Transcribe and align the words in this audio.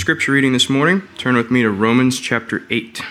scripture 0.00 0.32
reading 0.32 0.54
this 0.54 0.70
morning, 0.70 1.02
turn 1.18 1.36
with 1.36 1.50
me 1.50 1.60
to 1.60 1.68
Romans 1.68 2.18
chapter 2.18 2.62
8. 2.70 3.02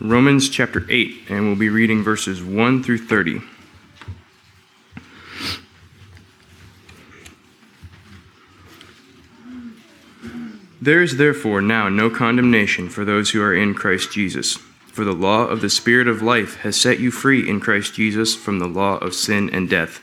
Romans 0.00 0.48
chapter 0.48 0.84
8, 0.90 1.26
and 1.28 1.46
we'll 1.46 1.54
be 1.54 1.68
reading 1.68 2.02
verses 2.02 2.42
1 2.42 2.82
through 2.82 2.98
30. 2.98 3.40
There 10.80 11.00
is 11.00 11.18
therefore 11.18 11.62
now 11.62 11.88
no 11.88 12.10
condemnation 12.10 12.88
for 12.88 13.04
those 13.04 13.30
who 13.30 13.40
are 13.40 13.54
in 13.54 13.74
Christ 13.74 14.10
Jesus. 14.10 14.56
For 14.88 15.04
the 15.04 15.12
law 15.12 15.46
of 15.46 15.60
the 15.60 15.70
Spirit 15.70 16.08
of 16.08 16.20
life 16.20 16.56
has 16.62 16.80
set 16.80 16.98
you 16.98 17.12
free 17.12 17.48
in 17.48 17.60
Christ 17.60 17.94
Jesus 17.94 18.34
from 18.34 18.58
the 18.58 18.66
law 18.66 18.96
of 18.96 19.14
sin 19.14 19.48
and 19.50 19.70
death. 19.70 20.02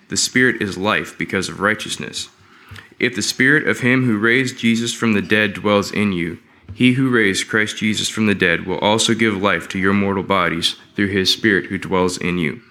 the 0.11 0.17
Spirit 0.17 0.61
is 0.61 0.77
life 0.77 1.17
because 1.17 1.47
of 1.47 1.61
righteousness. 1.61 2.27
If 2.99 3.15
the 3.15 3.21
Spirit 3.21 3.65
of 3.65 3.79
him 3.79 4.03
who 4.03 4.17
raised 4.17 4.57
Jesus 4.57 4.93
from 4.93 5.13
the 5.13 5.21
dead 5.21 5.53
dwells 5.53 5.89
in 5.89 6.11
you, 6.11 6.37
he 6.73 6.93
who 6.93 7.09
raised 7.09 7.47
Christ 7.47 7.77
Jesus 7.77 8.09
from 8.09 8.25
the 8.25 8.35
dead 8.35 8.65
will 8.67 8.77
also 8.79 9.13
give 9.13 9.41
life 9.41 9.69
to 9.69 9.79
your 9.79 9.93
mortal 9.93 10.23
bodies 10.23 10.75
through 10.97 11.07
his 11.07 11.31
Spirit 11.31 11.67
who 11.67 11.77
dwells 11.77 12.17
in 12.17 12.37
you. 12.37 12.61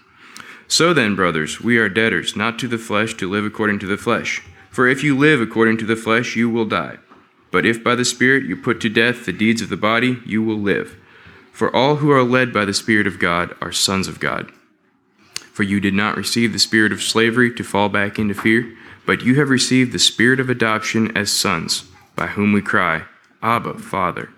So 0.69 0.93
then, 0.93 1.17
brothers, 1.17 1.63
we 1.63 1.79
are 1.79 1.89
debtors, 1.89 2.37
not 2.37 2.59
to 2.59 2.69
the 2.69 2.77
flesh, 2.77 3.15
to 3.15 3.31
live 3.31 3.47
according 3.47 3.79
to 3.79 3.87
the 3.87 3.97
flesh. 3.97 4.43
For 4.71 4.87
if 4.87 5.03
you 5.03 5.17
live 5.17 5.41
according 5.41 5.79
to 5.79 5.87
the 5.87 5.97
flesh, 5.97 6.37
you 6.37 6.51
will 6.51 6.67
die. 6.67 6.99
But 7.51 7.65
if 7.65 7.83
by 7.83 7.95
the 7.95 8.05
Spirit 8.05 8.45
you 8.45 8.55
put 8.55 8.83
to 8.83 8.91
death 8.91 9.25
the 9.25 9.33
deeds 9.33 9.63
of 9.63 9.71
the 9.71 9.79
body, 9.79 10.19
you 10.27 10.43
will 10.43 10.59
live. 10.59 10.99
For 11.53 11.75
all 11.75 11.97
who 11.97 12.11
are 12.11 12.23
led 12.23 12.53
by 12.53 12.67
the 12.67 12.75
Spirit 12.75 13.07
of 13.07 13.19
God 13.19 13.57
are 13.63 13.73
sons 13.73 14.09
of 14.09 14.21
God. 14.21 14.53
For 15.53 15.63
you 15.63 15.81
did 15.81 15.95
not 15.95 16.17
receive 16.17 16.53
the 16.53 16.59
spirit 16.59 16.93
of 16.93 17.03
slavery 17.03 17.53
to 17.55 17.65
fall 17.65 17.89
back 17.89 18.19
into 18.19 18.35
fear, 18.35 18.75
but 19.07 19.23
you 19.23 19.35
have 19.37 19.51
received 19.51 19.93
the 19.93 19.99
spirit 19.99 20.41
of 20.41 20.49
adoption 20.49 21.17
as 21.17 21.31
sons, 21.33 21.85
by 22.15 22.29
whom 22.29 22.53
we 22.53 22.63
cry, 22.63 23.05
Abba, 23.43 23.79
Father. 23.79 24.31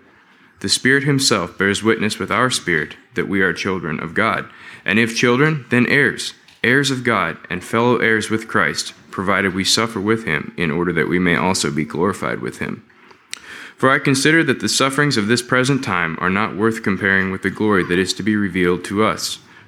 The 0.61 0.69
Spirit 0.69 1.03
Himself 1.03 1.57
bears 1.57 1.83
witness 1.83 2.17
with 2.17 2.31
our 2.31 2.49
spirit 2.49 2.95
that 3.15 3.27
we 3.27 3.41
are 3.41 3.51
children 3.51 3.99
of 3.99 4.13
God. 4.13 4.49
And 4.85 4.97
if 4.97 5.15
children, 5.15 5.65
then 5.69 5.85
heirs, 5.87 6.33
heirs 6.63 6.89
of 6.89 7.03
God, 7.03 7.37
and 7.49 7.61
fellow 7.61 7.97
heirs 7.97 8.29
with 8.29 8.47
Christ, 8.47 8.93
provided 9.11 9.53
we 9.53 9.65
suffer 9.65 9.99
with 9.99 10.23
Him, 10.23 10.53
in 10.55 10.71
order 10.71 10.93
that 10.93 11.09
we 11.09 11.19
may 11.19 11.35
also 11.35 11.69
be 11.69 11.83
glorified 11.83 12.39
with 12.39 12.59
Him. 12.59 12.85
For 13.75 13.89
I 13.89 13.99
consider 13.99 14.43
that 14.45 14.61
the 14.61 14.69
sufferings 14.69 15.17
of 15.17 15.27
this 15.27 15.41
present 15.41 15.83
time 15.83 16.17
are 16.21 16.29
not 16.29 16.55
worth 16.55 16.81
comparing 16.81 17.31
with 17.31 17.41
the 17.41 17.49
glory 17.49 17.83
that 17.83 17.99
is 17.99 18.13
to 18.13 18.23
be 18.23 18.37
revealed 18.37 18.85
to 18.85 19.03
us. 19.03 19.39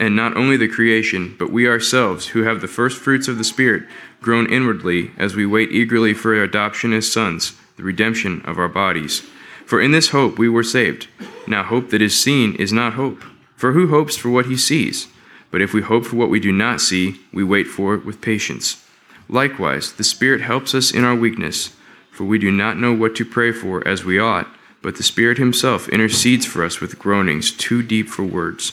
and 0.00 0.16
not 0.16 0.34
only 0.34 0.56
the 0.56 0.66
creation, 0.66 1.36
but 1.38 1.52
we 1.52 1.68
ourselves, 1.68 2.28
who 2.28 2.42
have 2.42 2.62
the 2.62 2.66
first 2.66 2.98
fruits 2.98 3.28
of 3.28 3.36
the 3.36 3.44
Spirit, 3.44 3.84
groan 4.22 4.50
inwardly 4.50 5.10
as 5.18 5.36
we 5.36 5.44
wait 5.44 5.70
eagerly 5.70 6.14
for 6.14 6.34
our 6.34 6.42
adoption 6.42 6.94
as 6.94 7.12
sons, 7.12 7.52
the 7.76 7.82
redemption 7.82 8.40
of 8.46 8.58
our 8.58 8.68
bodies. 8.68 9.22
For 9.66 9.78
in 9.78 9.92
this 9.92 10.08
hope 10.08 10.38
we 10.38 10.48
were 10.48 10.64
saved. 10.64 11.06
Now, 11.46 11.62
hope 11.62 11.90
that 11.90 12.00
is 12.00 12.18
seen 12.18 12.56
is 12.56 12.72
not 12.72 12.94
hope. 12.94 13.22
For 13.56 13.72
who 13.72 13.88
hopes 13.88 14.16
for 14.16 14.30
what 14.30 14.46
he 14.46 14.56
sees? 14.56 15.06
But 15.50 15.60
if 15.60 15.74
we 15.74 15.82
hope 15.82 16.06
for 16.06 16.16
what 16.16 16.30
we 16.30 16.40
do 16.40 16.50
not 16.50 16.80
see, 16.80 17.20
we 17.30 17.44
wait 17.44 17.66
for 17.66 17.94
it 17.94 18.06
with 18.06 18.22
patience. 18.22 18.82
Likewise, 19.28 19.92
the 19.92 20.04
Spirit 20.04 20.40
helps 20.40 20.74
us 20.74 20.90
in 20.90 21.04
our 21.04 21.14
weakness, 21.14 21.76
for 22.10 22.24
we 22.24 22.38
do 22.38 22.50
not 22.50 22.78
know 22.78 22.94
what 22.94 23.14
to 23.16 23.24
pray 23.24 23.52
for 23.52 23.86
as 23.86 24.02
we 24.02 24.18
ought, 24.18 24.48
but 24.80 24.96
the 24.96 25.02
Spirit 25.02 25.36
Himself 25.36 25.90
intercedes 25.90 26.46
for 26.46 26.64
us 26.64 26.80
with 26.80 26.98
groanings 26.98 27.52
too 27.52 27.82
deep 27.82 28.08
for 28.08 28.24
words. 28.24 28.72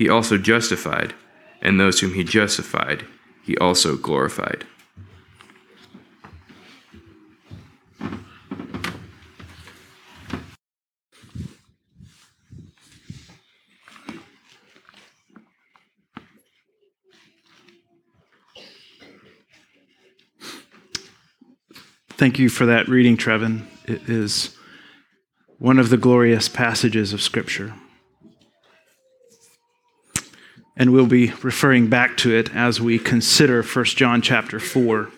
he 0.00 0.08
also 0.08 0.38
justified, 0.38 1.12
and 1.60 1.78
those 1.78 2.00
whom 2.00 2.14
he 2.14 2.24
justified, 2.24 3.04
he 3.44 3.54
also 3.58 3.98
glorified. 3.98 4.64
Thank 22.12 22.38
you 22.38 22.48
for 22.48 22.64
that 22.64 22.88
reading, 22.88 23.18
Trevin. 23.18 23.66
It 23.84 24.08
is 24.08 24.56
one 25.58 25.78
of 25.78 25.90
the 25.90 25.98
glorious 25.98 26.48
passages 26.48 27.12
of 27.12 27.20
Scripture 27.20 27.74
and 30.80 30.94
we'll 30.94 31.04
be 31.04 31.30
referring 31.42 31.88
back 31.88 32.16
to 32.16 32.34
it 32.34 32.56
as 32.56 32.80
we 32.80 32.98
consider 32.98 33.62
1 33.62 33.84
John 33.84 34.22
chapter 34.22 34.58
4. 34.58 35.10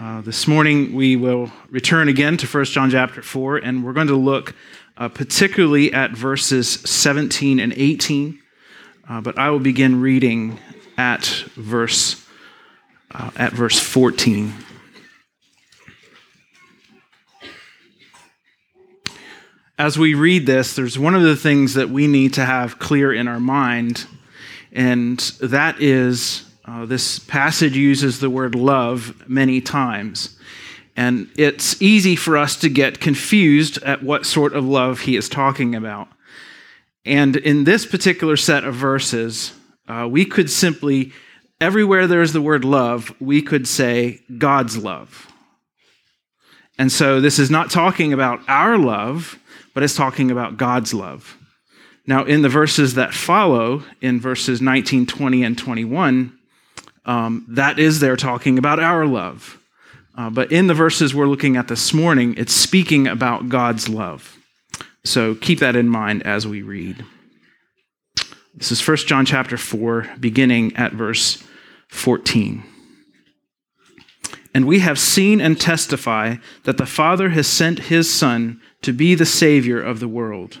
Uh, 0.00 0.20
this 0.22 0.48
morning 0.48 0.94
we 0.94 1.14
will 1.14 1.52
return 1.70 2.08
again 2.08 2.36
to 2.36 2.44
1 2.44 2.64
John 2.64 2.90
chapter 2.90 3.22
4, 3.22 3.58
and 3.58 3.84
we're 3.84 3.92
going 3.92 4.08
to 4.08 4.16
look 4.16 4.56
uh, 4.96 5.08
particularly 5.08 5.92
at 5.92 6.10
verses 6.10 6.68
17 6.68 7.60
and 7.60 7.72
18. 7.72 8.40
Uh, 9.08 9.20
but 9.20 9.38
I 9.38 9.48
will 9.50 9.60
begin 9.60 10.00
reading 10.00 10.58
at 10.96 11.24
verse 11.54 12.26
uh, 13.12 13.30
at 13.36 13.52
verse 13.52 13.78
14. 13.78 14.52
As 19.78 19.96
we 19.96 20.14
read 20.14 20.46
this, 20.46 20.74
there's 20.74 20.98
one 20.98 21.14
of 21.14 21.22
the 21.22 21.36
things 21.36 21.74
that 21.74 21.90
we 21.90 22.08
need 22.08 22.34
to 22.34 22.44
have 22.44 22.80
clear 22.80 23.12
in 23.12 23.28
our 23.28 23.38
mind 23.38 24.08
and 24.72 25.18
that 25.40 25.80
is 25.80 26.44
uh, 26.64 26.84
this 26.84 27.18
passage 27.18 27.76
uses 27.76 28.20
the 28.20 28.28
word 28.28 28.54
love 28.54 29.26
many 29.26 29.60
times. 29.60 30.38
And 30.96 31.30
it's 31.36 31.80
easy 31.80 32.14
for 32.14 32.36
us 32.36 32.56
to 32.56 32.68
get 32.68 33.00
confused 33.00 33.82
at 33.84 34.02
what 34.02 34.26
sort 34.26 34.52
of 34.52 34.64
love 34.66 35.00
he 35.00 35.16
is 35.16 35.28
talking 35.28 35.74
about. 35.74 36.08
And 37.06 37.36
in 37.36 37.64
this 37.64 37.86
particular 37.86 38.36
set 38.36 38.64
of 38.64 38.74
verses, 38.74 39.54
uh, 39.86 40.06
we 40.10 40.26
could 40.26 40.50
simply, 40.50 41.12
everywhere 41.58 42.06
there's 42.06 42.34
the 42.34 42.42
word 42.42 42.64
love, 42.64 43.14
we 43.18 43.40
could 43.40 43.66
say 43.66 44.20
God's 44.36 44.76
love. 44.76 45.32
And 46.78 46.92
so 46.92 47.20
this 47.20 47.38
is 47.38 47.50
not 47.50 47.70
talking 47.70 48.12
about 48.12 48.40
our 48.46 48.76
love, 48.76 49.38
but 49.72 49.82
it's 49.82 49.96
talking 49.96 50.30
about 50.30 50.58
God's 50.58 50.92
love. 50.92 51.37
Now, 52.08 52.24
in 52.24 52.40
the 52.40 52.48
verses 52.48 52.94
that 52.94 53.12
follow, 53.12 53.82
in 54.00 54.18
verses 54.18 54.62
19, 54.62 55.04
20, 55.04 55.44
and 55.44 55.58
21, 55.58 56.38
um, 57.04 57.44
that 57.50 57.78
is 57.78 58.00
there 58.00 58.16
talking 58.16 58.56
about 58.56 58.80
our 58.80 59.04
love. 59.04 59.58
Uh, 60.16 60.30
but 60.30 60.50
in 60.50 60.68
the 60.68 60.74
verses 60.74 61.14
we're 61.14 61.26
looking 61.26 61.58
at 61.58 61.68
this 61.68 61.92
morning, 61.92 62.34
it's 62.38 62.54
speaking 62.54 63.06
about 63.06 63.50
God's 63.50 63.90
love. 63.90 64.38
So 65.04 65.34
keep 65.34 65.58
that 65.58 65.76
in 65.76 65.90
mind 65.90 66.22
as 66.22 66.46
we 66.46 66.62
read. 66.62 67.04
This 68.54 68.72
is 68.72 68.88
1 68.88 68.96
John 68.98 69.26
chapter 69.26 69.58
4, 69.58 70.12
beginning 70.18 70.74
at 70.76 70.94
verse 70.94 71.44
14. 71.88 72.64
And 74.54 74.66
we 74.66 74.78
have 74.78 74.98
seen 74.98 75.42
and 75.42 75.60
testify 75.60 76.36
that 76.64 76.78
the 76.78 76.86
Father 76.86 77.28
has 77.28 77.46
sent 77.46 77.80
his 77.80 78.10
Son 78.10 78.62
to 78.80 78.94
be 78.94 79.14
the 79.14 79.26
Savior 79.26 79.78
of 79.78 80.00
the 80.00 80.08
world. 80.08 80.60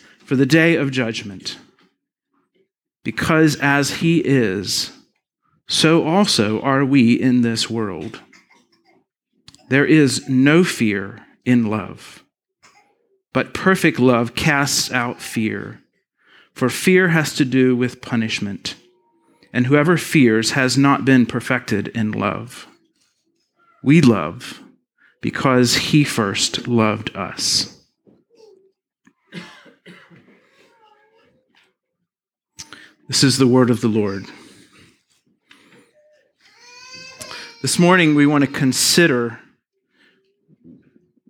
for 0.31 0.37
the 0.37 0.45
day 0.45 0.77
of 0.77 0.91
judgment. 0.91 1.57
Because 3.03 3.57
as 3.57 3.95
he 3.95 4.19
is, 4.19 4.89
so 5.67 6.07
also 6.07 6.61
are 6.61 6.85
we 6.85 7.21
in 7.21 7.41
this 7.41 7.69
world. 7.69 8.21
There 9.67 9.85
is 9.85 10.29
no 10.29 10.63
fear 10.63 11.19
in 11.43 11.65
love, 11.65 12.23
but 13.33 13.53
perfect 13.53 13.99
love 13.99 14.33
casts 14.33 14.89
out 14.93 15.19
fear, 15.21 15.81
for 16.53 16.69
fear 16.69 17.09
has 17.09 17.35
to 17.35 17.43
do 17.43 17.75
with 17.75 18.01
punishment, 18.01 18.75
and 19.51 19.67
whoever 19.67 19.97
fears 19.97 20.51
has 20.51 20.77
not 20.77 21.03
been 21.03 21.25
perfected 21.25 21.89
in 21.89 22.13
love. 22.13 22.67
We 23.83 23.99
love 23.99 24.61
because 25.19 25.75
he 25.75 26.05
first 26.05 26.69
loved 26.69 27.13
us. 27.17 27.80
This 33.11 33.25
is 33.25 33.37
the 33.37 33.45
word 33.45 33.69
of 33.69 33.81
the 33.81 33.89
Lord. 33.89 34.23
This 37.61 37.77
morning, 37.77 38.15
we 38.15 38.25
want 38.25 38.45
to 38.45 38.49
consider 38.49 39.37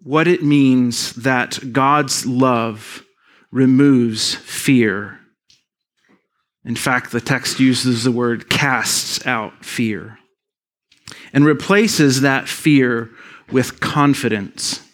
what 0.04 0.28
it 0.28 0.44
means 0.44 1.13
that 1.13 1.74
God's 1.74 2.24
love 2.28 3.04
removes 3.50 4.36
fear. 4.36 5.22
In 6.63 6.75
fact, 6.75 7.12
the 7.12 7.19
text 7.19 7.60
uses 7.60 8.04
the 8.04 8.12
word 8.12 8.48
casts 8.48 9.25
out 9.25 9.66
fear 9.66 10.19
and 11.34 11.45
replaces 11.45 12.22
that 12.22 12.48
fear 12.48 13.10
with 13.51 13.80
confidence. 13.80 14.88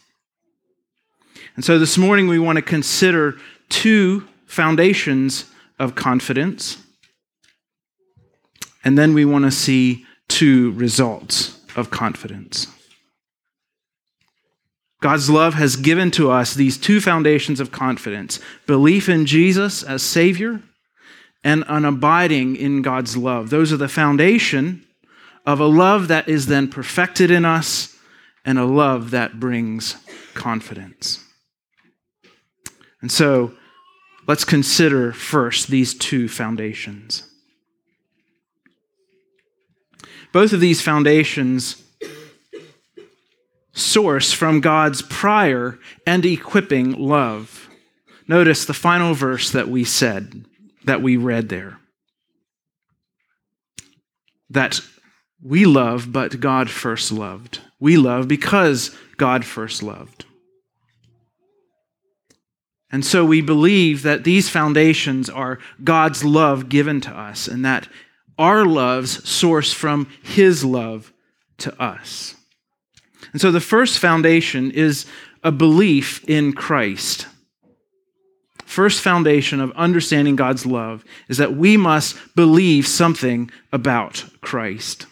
And 1.57 1.65
so 1.65 1.79
this 1.79 1.97
morning 1.97 2.29
we 2.29 2.39
want 2.39 2.55
to 2.55 2.61
consider 2.61 3.35
two 3.67 4.25
foundations 4.45 5.51
of 5.79 5.95
confidence, 5.95 6.77
and 8.83 8.97
then 8.97 9.13
we 9.13 9.25
want 9.25 9.45
to 9.45 9.51
see 9.51 10.05
two 10.27 10.71
results 10.71 11.59
of 11.75 11.89
confidence. 11.89 12.67
God's 14.99 15.29
love 15.29 15.53
has 15.53 15.75
given 15.75 16.09
to 16.11 16.31
us 16.31 16.53
these 16.53 16.77
two 16.77 16.99
foundations 16.99 17.59
of 17.59 17.71
confidence 17.71 18.39
belief 18.65 19.07
in 19.07 19.25
Jesus 19.25 19.83
as 19.83 20.01
Savior 20.01 20.61
and 21.43 21.63
an 21.67 21.85
abiding 21.85 22.55
in 22.55 22.81
God's 22.81 23.15
love. 23.15 23.49
Those 23.49 23.71
are 23.71 23.77
the 23.77 23.87
foundation 23.87 24.83
of 25.45 25.59
a 25.59 25.65
love 25.65 26.07
that 26.07 26.27
is 26.27 26.47
then 26.47 26.67
perfected 26.67 27.29
in 27.29 27.45
us 27.45 27.95
and 28.43 28.57
a 28.57 28.65
love 28.65 29.11
that 29.11 29.39
brings 29.39 29.95
confidence. 30.33 31.23
And 33.01 33.11
so 33.11 33.53
let's 34.27 34.43
consider 34.43 35.13
first 35.13 35.69
these 35.69 35.93
two 35.93 36.27
foundations. 36.27 37.23
Both 40.33 40.53
of 40.53 40.59
these 40.59 40.81
foundations 40.81 41.81
source 43.73 44.33
from 44.33 44.59
God's 44.59 45.01
prior 45.01 45.79
and 46.05 46.25
equipping 46.25 46.93
love. 46.93 47.69
Notice 48.27 48.65
the 48.65 48.73
final 48.73 49.13
verse 49.13 49.51
that 49.51 49.69
we 49.69 49.83
said, 49.83 50.45
that 50.83 51.01
we 51.01 51.15
read 51.15 51.49
there. 51.49 51.79
That 54.49 54.81
we 55.41 55.65
love, 55.65 56.11
but 56.11 56.39
God 56.39 56.69
first 56.69 57.11
loved. 57.11 57.61
We 57.79 57.97
love 57.97 58.27
because 58.27 58.95
God 59.17 59.45
first 59.45 59.83
loved. 59.83 60.25
And 62.91 63.05
so 63.05 63.25
we 63.25 63.41
believe 63.41 64.03
that 64.03 64.23
these 64.23 64.49
foundations 64.49 65.29
are 65.29 65.59
God's 65.83 66.23
love 66.23 66.69
given 66.69 67.01
to 67.01 67.11
us 67.11 67.47
and 67.47 67.65
that 67.65 67.87
our 68.37 68.65
loves 68.65 69.27
source 69.27 69.73
from 69.73 70.07
His 70.23 70.63
love 70.63 71.11
to 71.59 71.81
us. 71.81 72.35
And 73.33 73.41
so 73.41 73.51
the 73.51 73.59
first 73.59 73.99
foundation 73.99 74.71
is 74.71 75.05
a 75.43 75.51
belief 75.51 76.23
in 76.29 76.53
Christ. 76.53 77.27
First 78.63 79.01
foundation 79.01 79.59
of 79.59 79.71
understanding 79.71 80.35
God's 80.35 80.65
love 80.65 81.03
is 81.29 81.37
that 81.37 81.55
we 81.55 81.77
must 81.77 82.17
believe 82.35 82.87
something 82.87 83.49
about 83.71 84.25
Christ. 84.41 85.07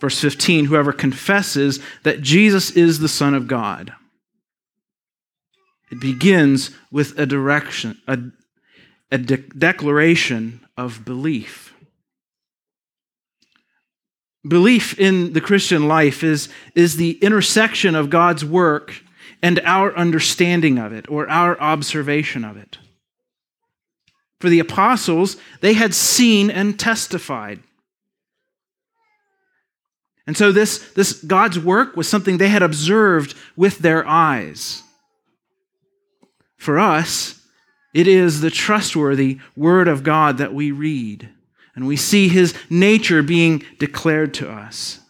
Verse 0.00 0.20
15 0.20 0.66
whoever 0.66 0.92
confesses 0.92 1.80
that 2.02 2.20
Jesus 2.20 2.72
is 2.72 2.98
the 2.98 3.08
Son 3.08 3.32
of 3.32 3.48
God. 3.48 3.94
It 5.94 6.00
begins 6.00 6.72
with 6.90 7.16
a 7.20 7.24
direction, 7.24 7.98
a, 8.08 8.18
a 9.12 9.18
de- 9.18 9.36
declaration 9.36 10.66
of 10.76 11.04
belief. 11.04 11.72
Belief 14.46 14.98
in 14.98 15.34
the 15.34 15.40
Christian 15.40 15.86
life 15.86 16.24
is, 16.24 16.48
is 16.74 16.96
the 16.96 17.12
intersection 17.22 17.94
of 17.94 18.10
God's 18.10 18.44
work 18.44 19.02
and 19.40 19.60
our 19.60 19.96
understanding 19.96 20.78
of 20.78 20.92
it 20.92 21.08
or 21.08 21.30
our 21.30 21.60
observation 21.60 22.44
of 22.44 22.56
it. 22.56 22.78
For 24.40 24.48
the 24.48 24.58
apostles, 24.58 25.36
they 25.60 25.74
had 25.74 25.94
seen 25.94 26.50
and 26.50 26.76
testified. 26.76 27.60
And 30.26 30.36
so 30.36 30.50
this, 30.50 30.92
this 30.94 31.22
God's 31.22 31.60
work 31.60 31.96
was 31.96 32.08
something 32.08 32.38
they 32.38 32.48
had 32.48 32.62
observed 32.62 33.36
with 33.54 33.78
their 33.78 34.04
eyes. 34.08 34.83
For 36.64 36.78
us, 36.78 37.42
it 37.92 38.08
is 38.08 38.40
the 38.40 38.50
trustworthy 38.50 39.38
Word 39.54 39.86
of 39.86 40.02
God 40.02 40.38
that 40.38 40.54
we 40.54 40.70
read, 40.70 41.28
and 41.74 41.86
we 41.86 41.94
see 41.94 42.28
His 42.28 42.54
nature 42.70 43.22
being 43.22 43.62
declared 43.78 44.32
to 44.34 44.50
us. 44.50 45.00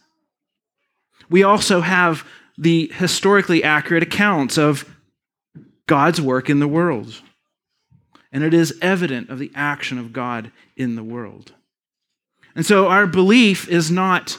We 1.29 1.43
also 1.43 1.79
have 1.79 2.27
the 2.57 2.91
historically 2.93 3.63
accurate 3.63 4.03
accounts 4.03 4.57
of 4.57 4.83
God's 5.87 6.19
work 6.19 6.49
in 6.49 6.59
the 6.59 6.67
world, 6.67 7.21
and 8.33 8.43
it 8.43 8.53
is 8.53 8.77
evident 8.81 9.29
of 9.29 9.39
the 9.39 9.53
action 9.55 9.97
of 9.97 10.11
God 10.11 10.51
in 10.75 10.97
the 10.97 11.05
world. 11.05 11.53
And 12.53 12.65
so 12.65 12.89
our 12.89 13.07
belief 13.07 13.69
is 13.69 13.89
not 13.89 14.37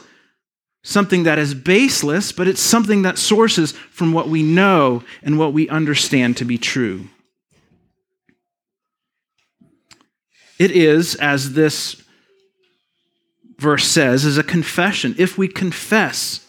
something 0.87 1.25
that 1.25 1.37
is 1.37 1.53
baseless, 1.53 2.31
but 2.31 2.47
it's 2.47 2.61
something 2.61 3.03
that 3.03 3.19
sources 3.19 3.73
from 3.91 4.13
what 4.13 4.29
we 4.29 4.41
know 4.41 5.03
and 5.21 5.37
what 5.37 5.53
we 5.53 5.69
understand 5.69 6.37
to 6.37 6.45
be 6.45 6.57
true. 6.57 7.09
It 10.61 10.71
is, 10.71 11.17
as 11.17 11.55
this 11.55 12.01
verse 13.59 13.85
says, 13.85 14.25
is 14.25 14.39
a 14.39 14.45
confession. 14.45 15.17
If 15.19 15.37
we 15.37 15.49
confess, 15.49 16.47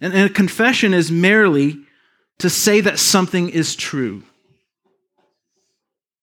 and 0.00 0.12
a 0.12 0.28
confession 0.28 0.92
is 0.92 1.12
merely 1.12 1.78
to 2.38 2.50
say 2.50 2.80
that 2.80 2.98
something 2.98 3.50
is 3.50 3.76
true. 3.76 4.24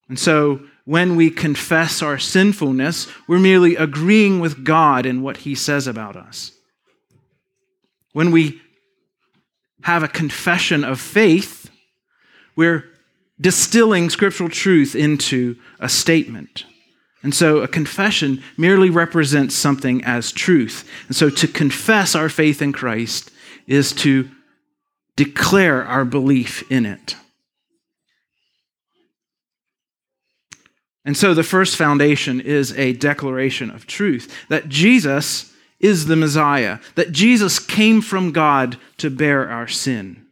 And 0.09 0.19
so 0.19 0.59
when 0.83 1.15
we 1.15 1.29
confess 1.29 2.01
our 2.01 2.19
sinfulness, 2.19 3.07
we're 3.25 3.39
merely 3.39 3.77
agreeing 3.77 4.41
with 4.41 4.65
God 4.65 5.05
in 5.05 5.21
what 5.21 5.37
he 5.37 5.55
says 5.55 5.87
about 5.87 6.17
us. 6.17 6.51
When 8.15 8.31
we 8.31 8.61
have 9.81 10.01
a 10.01 10.07
confession 10.07 10.85
of 10.85 11.01
faith, 11.01 11.69
we're 12.55 12.85
distilling 13.41 14.09
scriptural 14.09 14.47
truth 14.47 14.95
into 14.95 15.57
a 15.81 15.89
statement. 15.89 16.63
And 17.23 17.35
so 17.35 17.57
a 17.57 17.67
confession 17.67 18.41
merely 18.55 18.89
represents 18.89 19.53
something 19.53 20.01
as 20.05 20.31
truth. 20.31 20.89
And 21.07 21.15
so 21.17 21.29
to 21.29 21.45
confess 21.45 22.15
our 22.15 22.29
faith 22.29 22.61
in 22.61 22.71
Christ 22.71 23.31
is 23.67 23.91
to 23.95 24.29
declare 25.17 25.83
our 25.83 26.05
belief 26.05 26.63
in 26.71 26.85
it. 26.85 27.17
And 31.03 31.17
so 31.17 31.33
the 31.33 31.43
first 31.43 31.75
foundation 31.75 32.39
is 32.39 32.71
a 32.77 32.93
declaration 32.93 33.69
of 33.69 33.85
truth 33.85 34.33
that 34.47 34.69
Jesus 34.69 35.51
is 35.85 36.05
the 36.05 36.15
Messiah, 36.15 36.79
that 36.95 37.11
Jesus 37.11 37.59
came 37.59 38.01
from 38.01 38.31
God 38.31 38.77
to 38.97 39.09
bear 39.09 39.47
our 39.49 39.67
sin. 39.67 40.25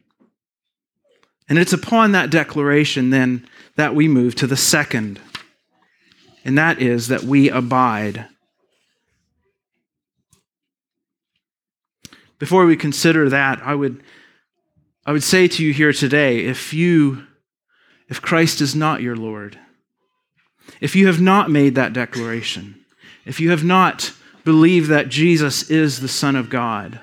And 1.48 1.58
it's 1.58 1.72
upon 1.72 2.12
that 2.12 2.30
declaration 2.30 3.10
then 3.10 3.46
that 3.76 3.94
we 3.94 4.08
move 4.08 4.34
to 4.36 4.46
the 4.46 4.56
second, 4.56 5.20
and 6.44 6.58
that 6.58 6.80
is 6.80 7.08
that 7.08 7.22
we 7.22 7.48
abide. 7.48 8.26
Before 12.38 12.66
we 12.66 12.76
consider 12.76 13.28
that, 13.30 13.62
I 13.62 13.74
would, 13.74 14.02
I 15.06 15.12
would 15.12 15.22
say 15.22 15.48
to 15.48 15.64
you 15.64 15.72
here 15.72 15.92
today 15.92 16.40
if 16.40 16.74
you, 16.74 17.24
if 18.08 18.20
Christ 18.20 18.60
is 18.60 18.74
not 18.74 19.02
your 19.02 19.16
Lord, 19.16 19.58
if 20.80 20.96
you 20.96 21.06
have 21.06 21.20
not 21.20 21.50
made 21.50 21.74
that 21.74 21.92
declaration, 21.92 22.84
if 23.24 23.40
you 23.40 23.50
have 23.50 23.64
not 23.64 24.12
believed 24.44 24.88
that 24.90 25.08
Jesus 25.08 25.70
is 25.70 26.00
the 26.00 26.08
Son 26.08 26.36
of 26.36 26.50
God, 26.50 27.00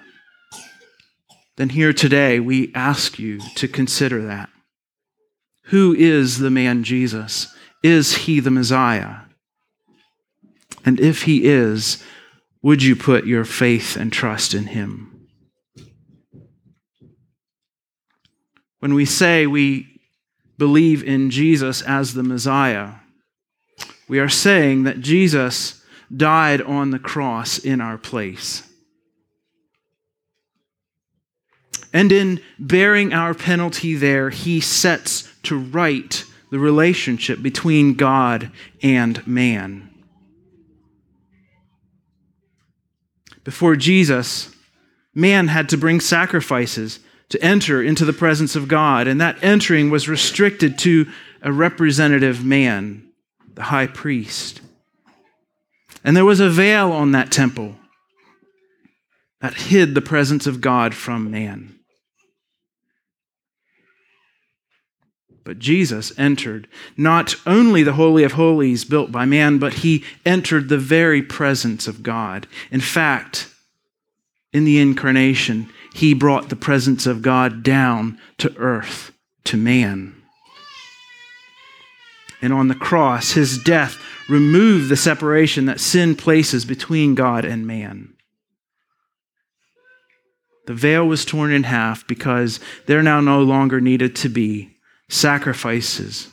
then 1.57 1.69
here 1.69 1.93
today 1.93 2.39
we 2.39 2.71
ask 2.73 3.19
you 3.19 3.39
to 3.55 3.67
consider 3.67 4.25
that. 4.25 4.49
Who 5.65 5.93
is 5.93 6.39
the 6.39 6.49
man 6.49 6.83
Jesus? 6.83 7.53
Is 7.83 8.15
he 8.15 8.39
the 8.39 8.51
Messiah? 8.51 9.21
And 10.85 10.99
if 10.99 11.23
he 11.23 11.45
is, 11.45 12.03
would 12.61 12.83
you 12.83 12.95
put 12.95 13.25
your 13.25 13.45
faith 13.45 13.95
and 13.95 14.11
trust 14.11 14.53
in 14.53 14.67
him? 14.67 15.27
When 18.79 18.93
we 18.93 19.05
say 19.05 19.45
we 19.45 20.01
believe 20.57 21.03
in 21.03 21.29
Jesus 21.29 21.81
as 21.81 22.13
the 22.13 22.23
Messiah, 22.23 22.93
we 24.07 24.19
are 24.19 24.29
saying 24.29 24.83
that 24.83 24.99
Jesus 24.99 25.80
died 26.15 26.61
on 26.61 26.91
the 26.91 26.99
cross 26.99 27.57
in 27.57 27.81
our 27.81 27.97
place. 27.97 28.63
And 31.93 32.11
in 32.11 32.41
bearing 32.57 33.13
our 33.13 33.33
penalty 33.33 33.95
there, 33.95 34.29
he 34.29 34.61
sets 34.61 35.27
to 35.43 35.57
right 35.57 36.23
the 36.49 36.59
relationship 36.59 37.41
between 37.41 37.95
God 37.95 38.51
and 38.81 39.25
man. 39.27 39.89
Before 43.43 43.75
Jesus, 43.75 44.53
man 45.13 45.47
had 45.47 45.69
to 45.69 45.77
bring 45.77 45.99
sacrifices 45.99 46.99
to 47.29 47.41
enter 47.43 47.81
into 47.81 48.05
the 48.05 48.13
presence 48.13 48.55
of 48.55 48.67
God, 48.67 49.07
and 49.07 49.19
that 49.19 49.41
entering 49.41 49.89
was 49.89 50.07
restricted 50.07 50.77
to 50.79 51.07
a 51.41 51.51
representative 51.51 52.43
man, 52.45 53.09
the 53.53 53.63
high 53.63 53.87
priest. 53.87 54.61
And 56.03 56.15
there 56.15 56.25
was 56.25 56.39
a 56.39 56.49
veil 56.49 56.91
on 56.91 57.11
that 57.11 57.31
temple 57.31 57.75
that 59.39 59.53
hid 59.53 59.95
the 59.95 60.01
presence 60.01 60.47
of 60.47 60.61
God 60.61 60.93
from 60.93 61.31
man. 61.31 61.75
But 65.43 65.59
Jesus 65.59 66.17
entered 66.17 66.67
not 66.95 67.35
only 67.47 67.81
the 67.81 67.93
Holy 67.93 68.23
of 68.23 68.33
Holies 68.33 68.85
built 68.85 69.11
by 69.11 69.25
man, 69.25 69.57
but 69.57 69.75
he 69.75 70.03
entered 70.25 70.69
the 70.69 70.77
very 70.77 71.21
presence 71.23 71.87
of 71.87 72.03
God. 72.03 72.47
In 72.69 72.79
fact, 72.79 73.47
in 74.53 74.65
the 74.65 74.79
incarnation, 74.79 75.69
he 75.93 76.13
brought 76.13 76.49
the 76.49 76.55
presence 76.55 77.07
of 77.07 77.21
God 77.21 77.63
down 77.63 78.19
to 78.37 78.55
earth, 78.57 79.11
to 79.45 79.57
man. 79.57 80.15
And 82.41 82.53
on 82.53 82.67
the 82.67 82.75
cross, 82.75 83.31
his 83.31 83.57
death 83.57 83.97
removed 84.31 84.87
the 84.89 84.95
separation 84.95 85.65
that 85.65 85.79
sin 85.79 86.15
places 86.15 86.63
between 86.63 87.15
God 87.15 87.43
and 87.43 87.67
man. 87.67 88.13
The 90.67 90.73
veil 90.73 91.05
was 91.05 91.25
torn 91.25 91.51
in 91.51 91.63
half 91.63 92.07
because 92.07 92.59
there 92.85 93.03
now 93.03 93.19
no 93.19 93.41
longer 93.41 93.81
needed 93.81 94.15
to 94.17 94.29
be 94.29 94.77
sacrifices. 95.09 96.29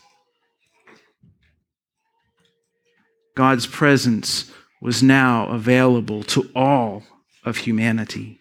God's 3.35 3.67
presence 3.67 4.51
was 4.81 5.03
now 5.03 5.49
available 5.49 6.23
to 6.25 6.51
all 6.55 7.03
of 7.45 7.57
humanity. 7.59 8.39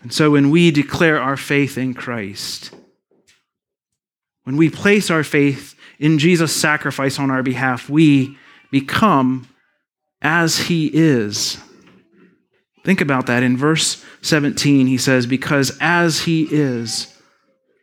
And 0.00 0.12
so 0.12 0.32
when 0.32 0.50
we 0.50 0.72
declare 0.72 1.20
our 1.20 1.36
faith 1.36 1.78
in 1.78 1.94
Christ, 1.94 2.74
when 4.42 4.56
we 4.56 4.68
place 4.68 5.10
our 5.10 5.22
faith 5.22 5.76
in 6.02 6.18
Jesus' 6.18 6.54
sacrifice 6.54 7.20
on 7.20 7.30
our 7.30 7.44
behalf, 7.44 7.88
we 7.88 8.36
become 8.72 9.46
as 10.20 10.58
he 10.58 10.90
is. 10.92 11.58
Think 12.84 13.00
about 13.00 13.26
that. 13.26 13.44
In 13.44 13.56
verse 13.56 14.04
17, 14.20 14.88
he 14.88 14.98
says, 14.98 15.26
Because 15.26 15.78
as 15.80 16.22
he 16.22 16.48
is, 16.50 17.16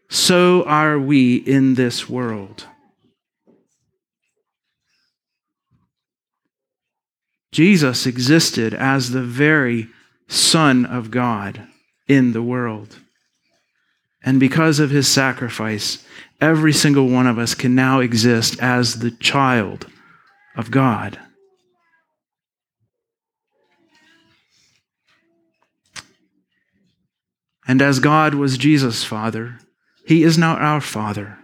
so 0.09 0.65
are 0.65 0.99
we 0.99 1.37
in 1.37 1.75
this 1.75 2.09
world. 2.09 2.65
Jesus 7.53 8.05
existed 8.05 8.73
as 8.73 9.11
the 9.11 9.23
very 9.23 9.87
Son 10.27 10.85
of 10.85 11.09
God 11.09 11.67
in 12.09 12.33
the 12.33 12.43
world. 12.43 12.99
And 14.23 14.39
because 14.39 14.79
of 14.79 14.89
his 14.89 15.07
sacrifice, 15.07 16.05
every 16.41 16.73
single 16.73 17.07
one 17.07 17.27
of 17.27 17.37
us 17.37 17.55
can 17.55 17.73
now 17.75 17.99
exist 17.99 18.59
as 18.61 18.99
the 18.99 19.11
child 19.11 19.87
of 20.55 20.71
God. 20.71 21.19
And 27.67 27.81
as 27.81 27.99
God 27.99 28.33
was 28.33 28.57
Jesus' 28.57 29.03
Father, 29.03 29.59
he 30.05 30.23
is 30.23 30.39
now 30.39 30.55
our 30.55 30.81
Father, 30.81 31.37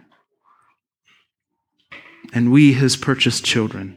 and 2.32 2.50
we 2.50 2.72
his 2.72 2.96
purchased 2.96 3.44
children. 3.44 3.96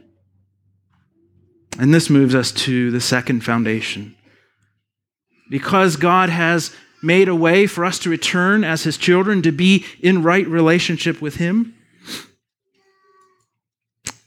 And 1.76 1.92
this 1.92 2.08
moves 2.08 2.34
us 2.34 2.52
to 2.52 2.92
the 2.92 3.00
second 3.00 3.42
foundation. 3.42 4.14
Because 5.50 5.96
God 5.96 6.28
has 6.28 6.72
made 7.02 7.28
a 7.28 7.34
way 7.34 7.66
for 7.66 7.84
us 7.84 7.98
to 8.00 8.10
return 8.10 8.64
as 8.64 8.84
his 8.84 8.96
children, 8.96 9.42
to 9.42 9.52
be 9.52 9.84
in 10.00 10.22
right 10.22 10.46
relationship 10.46 11.20
with 11.20 11.36
him, 11.36 11.74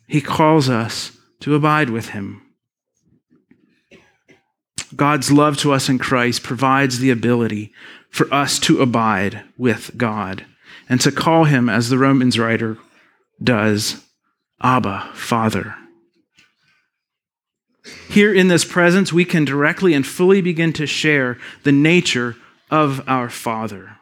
he 0.07 0.21
calls 0.21 0.69
us 0.69 1.17
to 1.39 1.55
abide 1.55 1.89
with 1.89 2.09
him. 2.09 2.41
God's 4.95 5.31
love 5.31 5.57
to 5.57 5.73
us 5.73 5.89
in 5.89 5.97
Christ 5.97 6.43
provides 6.43 6.99
the 6.99 7.09
ability 7.09 7.71
for 8.09 8.31
us 8.31 8.59
to 8.59 8.81
abide 8.81 9.43
with 9.57 9.91
God 9.97 10.45
and 10.87 11.01
to 11.01 11.11
call 11.11 11.45
him, 11.45 11.69
as 11.69 11.89
the 11.89 11.97
Romans 11.97 12.37
writer 12.37 12.77
does, 13.41 14.03
Abba, 14.61 15.09
Father. 15.13 15.75
Here 18.09 18.33
in 18.33 18.47
this 18.47 18.63
presence, 18.63 19.11
we 19.11 19.25
can 19.25 19.45
directly 19.45 19.93
and 19.93 20.05
fully 20.05 20.41
begin 20.41 20.73
to 20.73 20.85
share 20.85 21.37
the 21.63 21.71
nature 21.71 22.35
of 22.73 23.07
our 23.07 23.29
Father. 23.29 23.97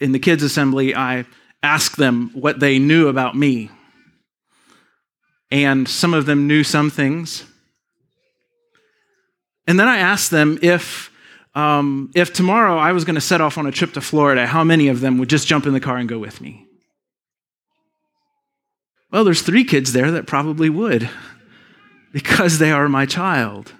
In 0.00 0.12
the 0.12 0.18
kids' 0.18 0.42
assembly, 0.42 0.94
I 0.94 1.26
asked 1.62 1.98
them 1.98 2.30
what 2.32 2.60
they 2.60 2.78
knew 2.78 3.08
about 3.08 3.36
me. 3.36 3.70
And 5.50 5.86
some 5.86 6.14
of 6.14 6.24
them 6.24 6.46
knew 6.46 6.64
some 6.64 6.88
things, 6.88 7.44
and 9.66 9.78
then 9.78 9.86
I 9.86 9.98
asked 9.98 10.30
them 10.30 10.58
if, 10.62 11.10
um, 11.54 12.10
if 12.14 12.32
tomorrow 12.32 12.76
I 12.76 12.92
was 12.92 13.04
going 13.04 13.14
to 13.14 13.20
set 13.20 13.40
off 13.40 13.56
on 13.56 13.66
a 13.66 13.72
trip 13.72 13.92
to 13.92 14.00
Florida, 14.00 14.46
how 14.46 14.64
many 14.64 14.88
of 14.88 15.00
them 15.00 15.18
would 15.18 15.30
just 15.30 15.46
jump 15.46 15.66
in 15.66 15.72
the 15.72 15.80
car 15.80 15.96
and 15.98 16.08
go 16.08 16.18
with 16.18 16.40
me? 16.40 16.66
Well, 19.12 19.24
there's 19.24 19.42
three 19.42 19.64
kids 19.64 19.92
there 19.92 20.10
that 20.10 20.26
probably 20.26 20.68
would 20.68 21.08
because 22.12 22.58
they 22.58 22.72
are 22.72 22.88
my 22.88 23.06
child 23.06 23.72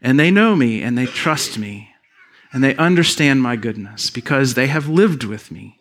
and 0.00 0.18
they 0.18 0.30
know 0.30 0.54
me 0.56 0.82
and 0.82 0.96
they 0.96 1.06
trust 1.06 1.58
me. 1.58 1.90
and 2.52 2.64
they 2.64 2.74
understand 2.76 3.42
my 3.42 3.56
goodness 3.56 4.08
because 4.08 4.54
they 4.54 4.68
have 4.68 4.88
lived 4.88 5.22
with 5.24 5.50
me. 5.50 5.78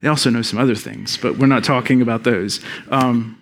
They 0.00 0.08
also 0.08 0.30
know 0.30 0.42
some 0.42 0.58
other 0.58 0.74
things, 0.74 1.16
but 1.16 1.38
we're 1.38 1.46
not 1.46 1.62
talking 1.62 2.02
about 2.02 2.24
those. 2.24 2.58
Um, 2.90 3.38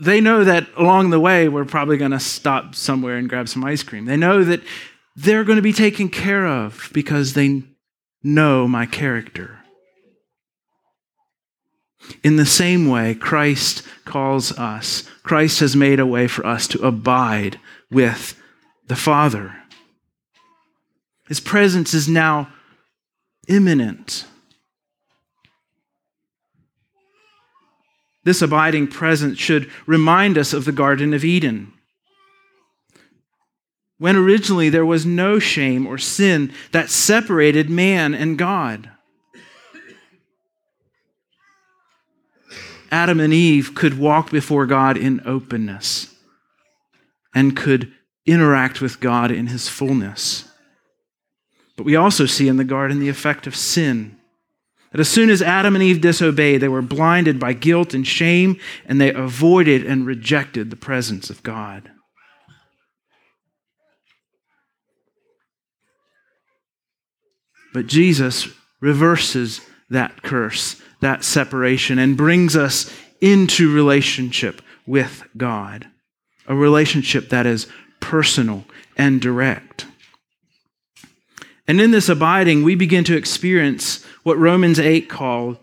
they 0.00 0.20
know 0.20 0.42
that 0.42 0.66
along 0.76 1.10
the 1.10 1.20
way, 1.20 1.48
we're 1.48 1.64
probably 1.64 1.96
going 1.96 2.10
to 2.10 2.18
stop 2.18 2.74
somewhere 2.74 3.16
and 3.16 3.28
grab 3.28 3.48
some 3.48 3.64
ice 3.64 3.84
cream. 3.84 4.04
They 4.06 4.16
know 4.16 4.42
that 4.42 4.62
they're 5.14 5.44
going 5.44 5.56
to 5.56 5.62
be 5.62 5.72
taken 5.72 6.08
care 6.08 6.44
of 6.44 6.90
because 6.92 7.34
they 7.34 7.62
know 8.24 8.66
my 8.66 8.84
character. 8.84 9.60
In 12.22 12.36
the 12.36 12.46
same 12.46 12.88
way, 12.88 13.14
Christ 13.14 13.82
calls 14.04 14.56
us. 14.58 15.08
Christ 15.22 15.60
has 15.60 15.76
made 15.76 16.00
a 16.00 16.06
way 16.06 16.28
for 16.28 16.46
us 16.46 16.66
to 16.68 16.86
abide 16.86 17.58
with 17.90 18.40
the 18.86 18.96
Father. 18.96 19.56
His 21.28 21.40
presence 21.40 21.94
is 21.94 22.08
now 22.08 22.52
imminent. 23.48 24.26
This 28.24 28.42
abiding 28.42 28.88
presence 28.88 29.38
should 29.38 29.70
remind 29.86 30.38
us 30.38 30.52
of 30.52 30.64
the 30.64 30.72
Garden 30.72 31.12
of 31.12 31.24
Eden. 31.24 31.72
When 33.98 34.16
originally 34.16 34.68
there 34.68 34.86
was 34.86 35.06
no 35.06 35.38
shame 35.38 35.86
or 35.86 35.98
sin 35.98 36.52
that 36.72 36.90
separated 36.90 37.70
man 37.70 38.14
and 38.14 38.36
God. 38.36 38.90
Adam 42.92 43.18
and 43.18 43.32
Eve 43.32 43.74
could 43.74 43.98
walk 43.98 44.30
before 44.30 44.66
God 44.66 44.98
in 44.98 45.22
openness 45.26 46.14
and 47.34 47.56
could 47.56 47.90
interact 48.26 48.82
with 48.82 49.00
God 49.00 49.30
in 49.30 49.46
his 49.46 49.66
fullness. 49.66 50.44
But 51.76 51.86
we 51.86 51.96
also 51.96 52.26
see 52.26 52.48
in 52.48 52.58
the 52.58 52.64
garden 52.64 53.00
the 53.00 53.08
effect 53.08 53.46
of 53.46 53.56
sin. 53.56 54.18
That 54.92 55.00
as 55.00 55.08
soon 55.08 55.30
as 55.30 55.40
Adam 55.40 55.74
and 55.74 55.82
Eve 55.82 56.02
disobeyed, 56.02 56.60
they 56.60 56.68
were 56.68 56.82
blinded 56.82 57.40
by 57.40 57.54
guilt 57.54 57.94
and 57.94 58.06
shame, 58.06 58.60
and 58.84 59.00
they 59.00 59.10
avoided 59.10 59.86
and 59.86 60.06
rejected 60.06 60.68
the 60.68 60.76
presence 60.76 61.30
of 61.30 61.42
God. 61.42 61.90
But 67.72 67.86
Jesus 67.86 68.48
reverses 68.80 69.62
that 69.88 70.22
curse, 70.22 70.82
that 71.02 71.22
separation, 71.22 71.98
and 71.98 72.16
brings 72.16 72.56
us 72.56 72.92
into 73.20 73.72
relationship 73.72 74.62
with 74.86 75.22
God, 75.36 75.86
a 76.46 76.54
relationship 76.54 77.28
that 77.28 77.46
is 77.46 77.66
personal 78.00 78.64
and 78.96 79.20
direct. 79.20 79.86
And 81.68 81.80
in 81.80 81.92
this 81.92 82.08
abiding, 82.08 82.64
we 82.64 82.74
begin 82.74 83.04
to 83.04 83.16
experience 83.16 84.04
what 84.24 84.38
Romans 84.38 84.80
8 84.80 85.08
called 85.08 85.58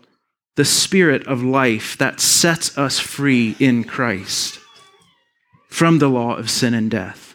the 0.56 0.64
spirit 0.64 1.26
of 1.26 1.42
life 1.42 1.96
that 1.98 2.20
sets 2.20 2.76
us 2.76 2.98
free 2.98 3.56
in 3.58 3.84
Christ 3.84 4.58
from 5.68 5.98
the 5.98 6.08
law 6.08 6.34
of 6.36 6.50
sin 6.50 6.74
and 6.74 6.90
death. 6.90 7.34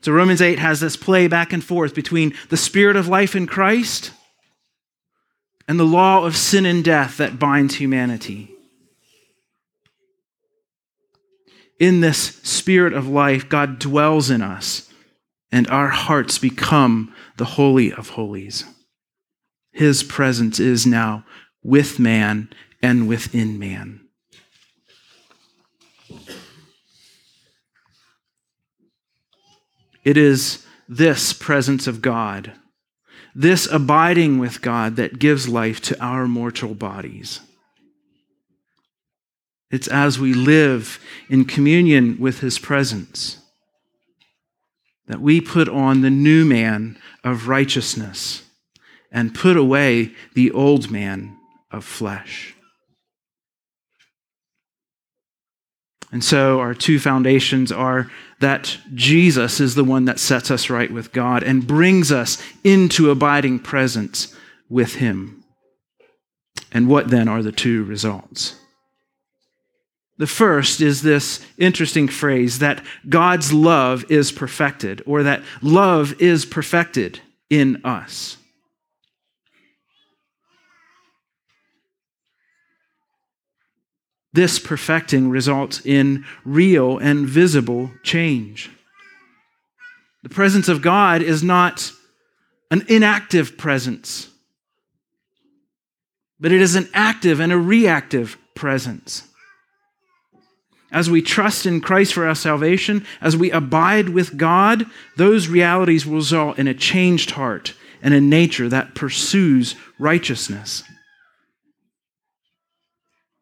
So 0.00 0.12
Romans 0.12 0.42
8 0.42 0.58
has 0.58 0.80
this 0.80 0.96
play 0.96 1.26
back 1.28 1.52
and 1.52 1.64
forth 1.64 1.94
between 1.94 2.34
the 2.50 2.56
spirit 2.56 2.96
of 2.96 3.08
life 3.08 3.34
in 3.34 3.46
Christ 3.46 4.12
and 5.68 5.78
the 5.78 5.84
law 5.84 6.24
of 6.24 6.34
sin 6.34 6.64
and 6.64 6.82
death 6.82 7.18
that 7.18 7.38
binds 7.38 7.74
humanity. 7.74 8.50
In 11.78 12.00
this 12.00 12.40
spirit 12.42 12.94
of 12.94 13.06
life, 13.06 13.48
God 13.48 13.78
dwells 13.78 14.30
in 14.30 14.42
us, 14.42 14.90
and 15.52 15.68
our 15.68 15.88
hearts 15.88 16.38
become 16.38 17.14
the 17.36 17.44
Holy 17.44 17.92
of 17.92 18.10
Holies. 18.10 18.64
His 19.70 20.02
presence 20.02 20.58
is 20.58 20.86
now 20.86 21.24
with 21.62 21.98
man 21.98 22.48
and 22.82 23.06
within 23.06 23.58
man. 23.58 24.00
It 30.02 30.16
is 30.16 30.64
this 30.88 31.34
presence 31.34 31.86
of 31.86 32.00
God, 32.00 32.52
this 33.38 33.70
abiding 33.70 34.40
with 34.40 34.60
God, 34.60 34.96
that 34.96 35.20
gives 35.20 35.48
life 35.48 35.80
to 35.82 36.04
our 36.04 36.26
mortal 36.26 36.74
bodies. 36.74 37.38
It's 39.70 39.86
as 39.86 40.18
we 40.18 40.34
live 40.34 40.98
in 41.30 41.44
communion 41.44 42.18
with 42.18 42.40
His 42.40 42.58
presence 42.58 43.38
that 45.06 45.20
we 45.20 45.40
put 45.40 45.68
on 45.68 46.00
the 46.00 46.10
new 46.10 46.44
man 46.44 46.98
of 47.22 47.46
righteousness 47.46 48.42
and 49.12 49.32
put 49.32 49.56
away 49.56 50.12
the 50.34 50.50
old 50.50 50.90
man 50.90 51.36
of 51.70 51.84
flesh. 51.84 52.56
And 56.10 56.24
so 56.24 56.58
our 56.58 56.74
two 56.74 56.98
foundations 56.98 57.70
are 57.70 58.10
that 58.40 58.78
Jesus 58.94 59.60
is 59.60 59.74
the 59.74 59.84
one 59.84 60.04
that 60.04 60.20
sets 60.20 60.50
us 60.50 60.70
right 60.70 60.90
with 60.90 61.12
God 61.12 61.42
and 61.42 61.66
brings 61.66 62.12
us 62.12 62.42
into 62.62 63.10
abiding 63.10 63.58
presence 63.60 64.34
with 64.68 64.96
Him. 64.96 65.44
And 66.72 66.88
what 66.88 67.08
then 67.08 67.28
are 67.28 67.42
the 67.42 67.52
two 67.52 67.84
results? 67.84 68.54
The 70.18 70.26
first 70.26 70.80
is 70.80 71.02
this 71.02 71.44
interesting 71.58 72.08
phrase 72.08 72.58
that 72.58 72.84
God's 73.08 73.52
love 73.52 74.04
is 74.10 74.32
perfected, 74.32 75.00
or 75.06 75.22
that 75.22 75.42
love 75.62 76.20
is 76.20 76.44
perfected 76.44 77.20
in 77.48 77.80
us. 77.84 78.36
This 84.38 84.60
perfecting 84.60 85.30
results 85.30 85.84
in 85.84 86.24
real 86.44 86.96
and 86.96 87.26
visible 87.26 87.90
change. 88.04 88.70
The 90.22 90.28
presence 90.28 90.68
of 90.68 90.80
God 90.80 91.22
is 91.22 91.42
not 91.42 91.90
an 92.70 92.84
inactive 92.86 93.58
presence, 93.58 94.28
but 96.38 96.52
it 96.52 96.60
is 96.60 96.76
an 96.76 96.88
active 96.94 97.40
and 97.40 97.50
a 97.50 97.58
reactive 97.58 98.38
presence. 98.54 99.24
As 100.92 101.10
we 101.10 101.20
trust 101.20 101.66
in 101.66 101.80
Christ 101.80 102.14
for 102.14 102.24
our 102.24 102.36
salvation, 102.36 103.04
as 103.20 103.36
we 103.36 103.50
abide 103.50 104.10
with 104.10 104.36
God, 104.36 104.86
those 105.16 105.48
realities 105.48 106.06
will 106.06 106.18
result 106.18 106.60
in 106.60 106.68
a 106.68 106.74
changed 106.74 107.32
heart 107.32 107.74
and 108.00 108.14
a 108.14 108.20
nature 108.20 108.68
that 108.68 108.94
pursues 108.94 109.74
righteousness. 109.98 110.84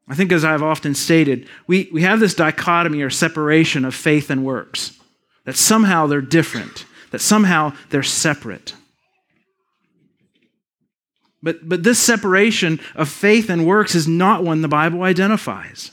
I 0.09 0.14
think, 0.14 0.31
as 0.31 0.45
I've 0.45 0.62
often 0.62 0.95
stated, 0.95 1.49
we, 1.66 1.88
we 1.92 2.03
have 2.03 2.21
this 2.21 2.35
dichotomy 2.35 3.03
or 3.03 3.11
separation 3.11 3.85
of 3.85 3.95
faith 3.95 4.31
and 4.31 4.45
works, 4.45 4.97
that 5.45 5.57
somehow 5.57 6.07
they're 6.07 6.21
different, 6.21 6.87
that 7.11 7.21
somehow 7.21 7.73
they're 7.90 8.05
separate. 8.05 8.75
But, 11.42 11.69
but 11.69 11.83
this 11.83 11.99
separation 11.99 12.81
of 12.95 13.09
faith 13.09 13.51
and 13.51 13.66
works 13.66 13.95
is 13.95 14.09
not 14.09 14.45
one 14.45 14.62
the 14.62 14.69
Bible 14.69 15.03
identifies. 15.03 15.90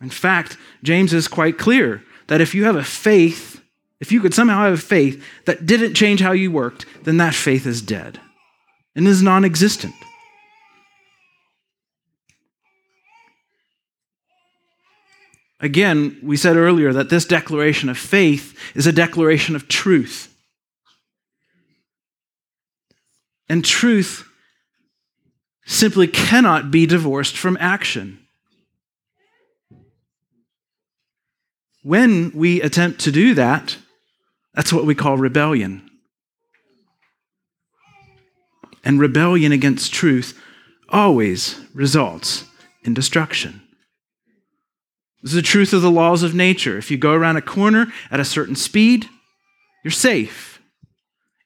In 0.00 0.10
fact, 0.10 0.56
James 0.82 1.12
is 1.12 1.28
quite 1.28 1.58
clear 1.58 2.02
that 2.26 2.40
if 2.40 2.54
you 2.54 2.64
have 2.64 2.76
a 2.76 2.84
faith, 2.84 3.62
if 4.00 4.12
you 4.12 4.20
could 4.20 4.34
somehow 4.34 4.64
have 4.64 4.74
a 4.74 4.78
faith 4.78 5.24
that 5.46 5.64
didn't 5.66 5.94
change 5.94 6.20
how 6.20 6.32
you 6.32 6.50
worked, 6.50 6.84
then 7.04 7.16
that 7.16 7.34
faith 7.34 7.66
is 7.66 7.80
dead 7.80 8.20
and 8.94 9.06
is 9.06 9.22
non 9.22 9.44
existent. 9.44 9.94
Again, 15.60 16.18
we 16.22 16.36
said 16.36 16.56
earlier 16.56 16.92
that 16.92 17.08
this 17.08 17.24
declaration 17.24 17.88
of 17.88 17.96
faith 17.96 18.58
is 18.74 18.86
a 18.86 18.92
declaration 18.92 19.56
of 19.56 19.68
truth. 19.68 20.34
And 23.48 23.64
truth 23.64 24.28
simply 25.64 26.06
cannot 26.06 26.70
be 26.70 26.86
divorced 26.86 27.36
from 27.36 27.56
action. 27.58 28.18
When 31.82 32.32
we 32.34 32.60
attempt 32.60 33.00
to 33.02 33.12
do 33.12 33.34
that, 33.34 33.76
that's 34.54 34.72
what 34.72 34.84
we 34.84 34.94
call 34.94 35.16
rebellion. 35.16 35.88
And 38.84 39.00
rebellion 39.00 39.52
against 39.52 39.92
truth 39.92 40.38
always 40.88 41.60
results 41.74 42.44
in 42.82 42.94
destruction. 42.94 43.65
This 45.22 45.32
is 45.32 45.36
the 45.36 45.42
truth 45.42 45.72
of 45.72 45.82
the 45.82 45.90
laws 45.90 46.22
of 46.22 46.34
nature. 46.34 46.78
If 46.78 46.90
you 46.90 46.98
go 46.98 47.12
around 47.12 47.36
a 47.36 47.42
corner 47.42 47.92
at 48.10 48.20
a 48.20 48.24
certain 48.24 48.56
speed, 48.56 49.08
you're 49.82 49.90
safe. 49.90 50.60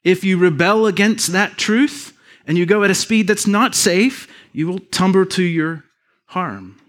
If 0.02 0.24
you 0.24 0.38
rebel 0.38 0.86
against 0.86 1.32
that 1.32 1.56
truth 1.58 2.16
and 2.46 2.56
you 2.58 2.66
go 2.66 2.82
at 2.84 2.90
a 2.90 2.94
speed 2.94 3.26
that's 3.26 3.46
not 3.46 3.74
safe, 3.74 4.26
you 4.52 4.66
will 4.66 4.78
tumble 4.78 5.26
to 5.26 5.42
your 5.42 5.84
harm. 6.26 6.80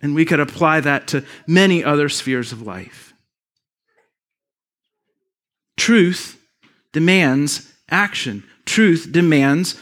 And 0.00 0.14
we 0.14 0.24
could 0.24 0.40
apply 0.40 0.80
that 0.80 1.08
to 1.08 1.24
many 1.46 1.82
other 1.82 2.08
spheres 2.08 2.52
of 2.52 2.62
life. 2.62 3.12
truth 5.88 6.38
demands 6.92 7.72
action. 7.90 8.44
Truth 8.66 9.10
demands 9.10 9.80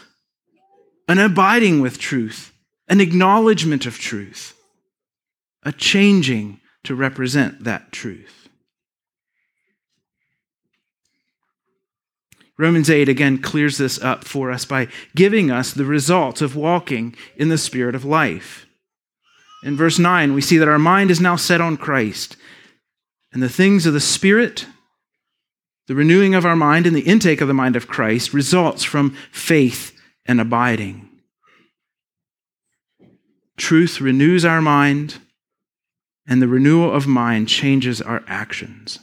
an 1.08 1.18
abiding 1.18 1.80
with 1.80 1.98
truth, 1.98 2.52
an 2.88 3.00
acknowledgement 3.00 3.86
of 3.86 3.98
truth, 3.98 4.55
a 5.66 5.72
changing 5.72 6.60
to 6.84 6.94
represent 6.94 7.64
that 7.64 7.90
truth. 7.90 8.48
Romans 12.56 12.88
8 12.88 13.08
again 13.08 13.42
clears 13.42 13.76
this 13.76 14.00
up 14.00 14.24
for 14.24 14.50
us 14.52 14.64
by 14.64 14.86
giving 15.16 15.50
us 15.50 15.72
the 15.72 15.84
result 15.84 16.40
of 16.40 16.56
walking 16.56 17.14
in 17.36 17.48
the 17.48 17.58
spirit 17.58 17.96
of 17.96 18.04
life. 18.04 18.66
In 19.64 19.76
verse 19.76 19.98
9, 19.98 20.32
we 20.34 20.40
see 20.40 20.56
that 20.56 20.68
our 20.68 20.78
mind 20.78 21.10
is 21.10 21.20
now 21.20 21.34
set 21.34 21.60
on 21.60 21.76
Christ, 21.76 22.36
and 23.32 23.42
the 23.42 23.48
things 23.48 23.84
of 23.84 23.92
the 23.92 24.00
Spirit, 24.00 24.66
the 25.88 25.96
renewing 25.96 26.34
of 26.34 26.46
our 26.46 26.56
mind 26.56 26.86
and 26.86 26.94
the 26.94 27.00
intake 27.00 27.40
of 27.40 27.48
the 27.48 27.54
mind 27.54 27.74
of 27.74 27.88
Christ 27.88 28.32
results 28.32 28.84
from 28.84 29.16
faith 29.32 29.98
and 30.24 30.40
abiding. 30.40 31.10
Truth 33.56 34.00
renews 34.00 34.44
our 34.44 34.62
mind, 34.62 35.18
and 36.28 36.42
the 36.42 36.48
renewal 36.48 36.92
of 36.92 37.06
mind 37.06 37.48
changes 37.48 38.02
our 38.02 38.22
actions. 38.26 38.98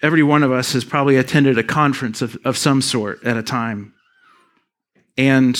Every 0.00 0.22
one 0.22 0.42
of 0.42 0.52
us 0.52 0.72
has 0.72 0.84
probably 0.84 1.16
attended 1.16 1.58
a 1.58 1.64
conference 1.64 2.22
of, 2.22 2.38
of 2.44 2.56
some 2.56 2.80
sort 2.80 3.22
at 3.24 3.36
a 3.36 3.42
time. 3.42 3.94
And 5.16 5.58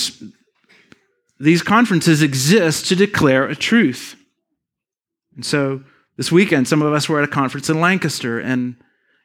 these 1.39 1.61
conferences 1.61 2.21
exist 2.21 2.87
to 2.87 2.95
declare 2.95 3.45
a 3.45 3.55
truth. 3.55 4.15
And 5.35 5.45
so 5.45 5.83
this 6.17 6.31
weekend, 6.31 6.67
some 6.67 6.81
of 6.81 6.93
us 6.93 7.07
were 7.07 7.21
at 7.21 7.27
a 7.27 7.31
conference 7.31 7.69
in 7.69 7.79
Lancaster, 7.79 8.39
and 8.39 8.75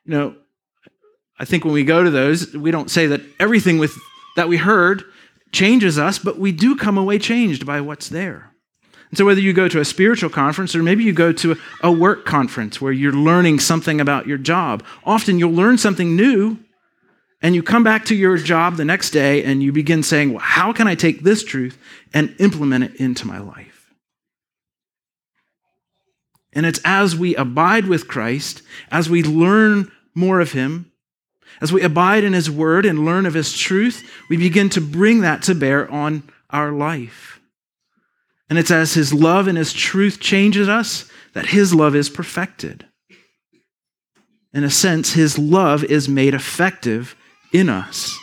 you 0.04 0.12
know, 0.12 0.36
I 1.38 1.44
think 1.44 1.64
when 1.64 1.74
we 1.74 1.82
go 1.82 2.04
to 2.04 2.10
those, 2.10 2.54
we 2.54 2.70
don't 2.70 2.90
say 2.90 3.06
that 3.08 3.20
everything 3.40 3.78
with 3.78 3.96
that 4.36 4.48
we 4.48 4.56
heard 4.56 5.02
changes 5.50 5.98
us, 5.98 6.18
but 6.18 6.38
we 6.38 6.52
do 6.52 6.76
come 6.76 6.98
away 6.98 7.18
changed 7.18 7.66
by 7.66 7.80
what's 7.80 8.08
there. 8.08 8.53
And 9.14 9.18
so, 9.18 9.26
whether 9.26 9.40
you 9.40 9.52
go 9.52 9.68
to 9.68 9.78
a 9.78 9.84
spiritual 9.84 10.28
conference 10.28 10.74
or 10.74 10.82
maybe 10.82 11.04
you 11.04 11.12
go 11.12 11.30
to 11.30 11.56
a 11.82 11.92
work 11.92 12.24
conference 12.24 12.80
where 12.80 12.90
you're 12.90 13.12
learning 13.12 13.60
something 13.60 14.00
about 14.00 14.26
your 14.26 14.38
job, 14.38 14.82
often 15.04 15.38
you'll 15.38 15.52
learn 15.52 15.78
something 15.78 16.16
new 16.16 16.58
and 17.40 17.54
you 17.54 17.62
come 17.62 17.84
back 17.84 18.06
to 18.06 18.16
your 18.16 18.36
job 18.38 18.74
the 18.74 18.84
next 18.84 19.10
day 19.10 19.44
and 19.44 19.62
you 19.62 19.70
begin 19.70 20.02
saying, 20.02 20.32
well, 20.32 20.40
How 20.40 20.72
can 20.72 20.88
I 20.88 20.96
take 20.96 21.20
this 21.20 21.44
truth 21.44 21.78
and 22.12 22.34
implement 22.40 22.82
it 22.82 22.96
into 22.96 23.24
my 23.24 23.38
life? 23.38 23.94
And 26.52 26.66
it's 26.66 26.80
as 26.84 27.14
we 27.14 27.36
abide 27.36 27.86
with 27.86 28.08
Christ, 28.08 28.62
as 28.90 29.08
we 29.08 29.22
learn 29.22 29.92
more 30.12 30.40
of 30.40 30.50
Him, 30.50 30.90
as 31.60 31.72
we 31.72 31.82
abide 31.82 32.24
in 32.24 32.32
His 32.32 32.50
Word 32.50 32.84
and 32.84 33.04
learn 33.04 33.26
of 33.26 33.34
His 33.34 33.56
truth, 33.56 34.10
we 34.28 34.36
begin 34.36 34.70
to 34.70 34.80
bring 34.80 35.20
that 35.20 35.42
to 35.42 35.54
bear 35.54 35.88
on 35.88 36.24
our 36.50 36.72
life. 36.72 37.33
And 38.48 38.58
it's 38.58 38.70
as 38.70 38.94
His 38.94 39.12
love 39.12 39.48
and 39.48 39.58
His 39.58 39.72
truth 39.72 40.20
changes 40.20 40.68
us 40.68 41.10
that 41.32 41.46
His 41.46 41.74
love 41.74 41.94
is 41.94 42.08
perfected. 42.08 42.86
In 44.52 44.64
a 44.64 44.70
sense, 44.70 45.14
His 45.14 45.38
love 45.38 45.82
is 45.84 46.08
made 46.08 46.34
effective 46.34 47.16
in 47.52 47.68
us. 47.68 48.16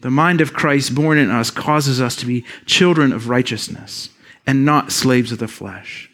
The 0.00 0.10
mind 0.10 0.40
of 0.40 0.52
Christ 0.52 0.94
born 0.94 1.18
in 1.18 1.30
us 1.30 1.50
causes 1.50 2.00
us 2.00 2.14
to 2.16 2.26
be 2.26 2.44
children 2.66 3.12
of 3.12 3.28
righteousness 3.28 4.10
and 4.46 4.64
not 4.64 4.92
slaves 4.92 5.32
of 5.32 5.38
the 5.38 5.48
flesh. 5.48 6.08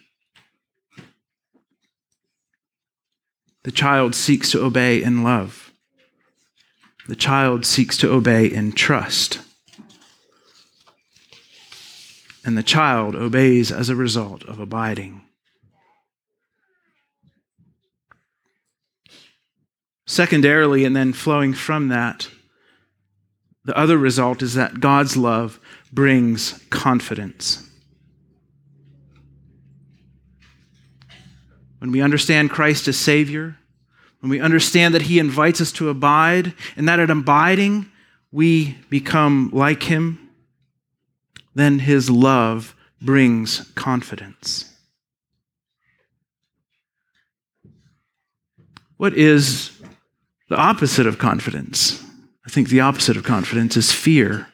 The 3.64 3.72
child 3.72 4.14
seeks 4.14 4.50
to 4.52 4.62
obey 4.62 5.02
in 5.02 5.22
love. 5.22 5.72
The 7.08 7.16
child 7.16 7.66
seeks 7.66 7.96
to 7.98 8.10
obey 8.10 8.46
in 8.46 8.72
trust. 8.72 9.40
And 12.44 12.58
the 12.58 12.62
child 12.62 13.14
obeys 13.14 13.72
as 13.72 13.88
a 13.88 13.96
result 13.96 14.44
of 14.44 14.60
abiding. 14.60 15.22
Secondarily, 20.06 20.84
and 20.84 20.94
then 20.94 21.12
flowing 21.12 21.54
from 21.54 21.88
that, 21.88 22.28
the 23.64 23.76
other 23.76 23.96
result 23.96 24.42
is 24.42 24.54
that 24.54 24.80
God's 24.80 25.16
love 25.16 25.58
brings 25.90 26.62
confidence. 26.68 27.64
when 31.84 31.92
we 31.92 32.00
understand 32.00 32.48
Christ 32.48 32.88
as 32.88 32.96
Savior, 32.96 33.58
when 34.20 34.30
we 34.30 34.40
understand 34.40 34.94
that 34.94 35.02
He 35.02 35.18
invites 35.18 35.60
us 35.60 35.70
to 35.72 35.90
abide, 35.90 36.54
and 36.78 36.88
that 36.88 36.98
at 36.98 37.10
abiding 37.10 37.84
we 38.32 38.78
become 38.88 39.50
like 39.52 39.82
Him, 39.82 40.23
then 41.54 41.80
His 41.80 42.10
love 42.10 42.74
brings 43.00 43.70
confidence. 43.74 44.70
What 48.96 49.14
is 49.14 49.70
the 50.48 50.56
opposite 50.56 51.06
of 51.06 51.18
confidence? 51.18 52.02
I 52.46 52.50
think 52.50 52.68
the 52.68 52.80
opposite 52.80 53.16
of 53.16 53.24
confidence 53.24 53.76
is 53.76 53.92
fear. 53.92 54.48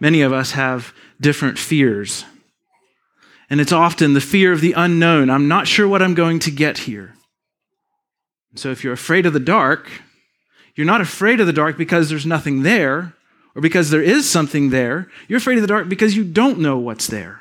Many 0.00 0.22
of 0.22 0.32
us 0.32 0.52
have 0.52 0.92
different 1.20 1.58
fears. 1.58 2.24
And 3.48 3.60
it's 3.60 3.72
often 3.72 4.14
the 4.14 4.20
fear 4.20 4.52
of 4.52 4.60
the 4.60 4.72
unknown. 4.72 5.30
I'm 5.30 5.48
not 5.48 5.68
sure 5.68 5.86
what 5.86 6.02
I'm 6.02 6.14
going 6.14 6.38
to 6.40 6.50
get 6.50 6.78
here. 6.78 7.14
So 8.54 8.70
if 8.70 8.82
you're 8.82 8.92
afraid 8.92 9.26
of 9.26 9.32
the 9.32 9.40
dark, 9.40 9.88
you're 10.74 10.86
not 10.86 11.00
afraid 11.00 11.40
of 11.40 11.46
the 11.46 11.52
dark 11.52 11.78
because 11.78 12.08
there's 12.08 12.26
nothing 12.26 12.62
there 12.62 13.14
or 13.56 13.62
because 13.62 13.88
there 13.88 14.02
is 14.02 14.28
something 14.28 14.68
there. 14.68 15.08
You're 15.26 15.38
afraid 15.38 15.56
of 15.56 15.62
the 15.62 15.66
dark 15.66 15.88
because 15.88 16.14
you 16.14 16.24
don't 16.24 16.58
know 16.58 16.76
what's 16.76 17.06
there. 17.06 17.40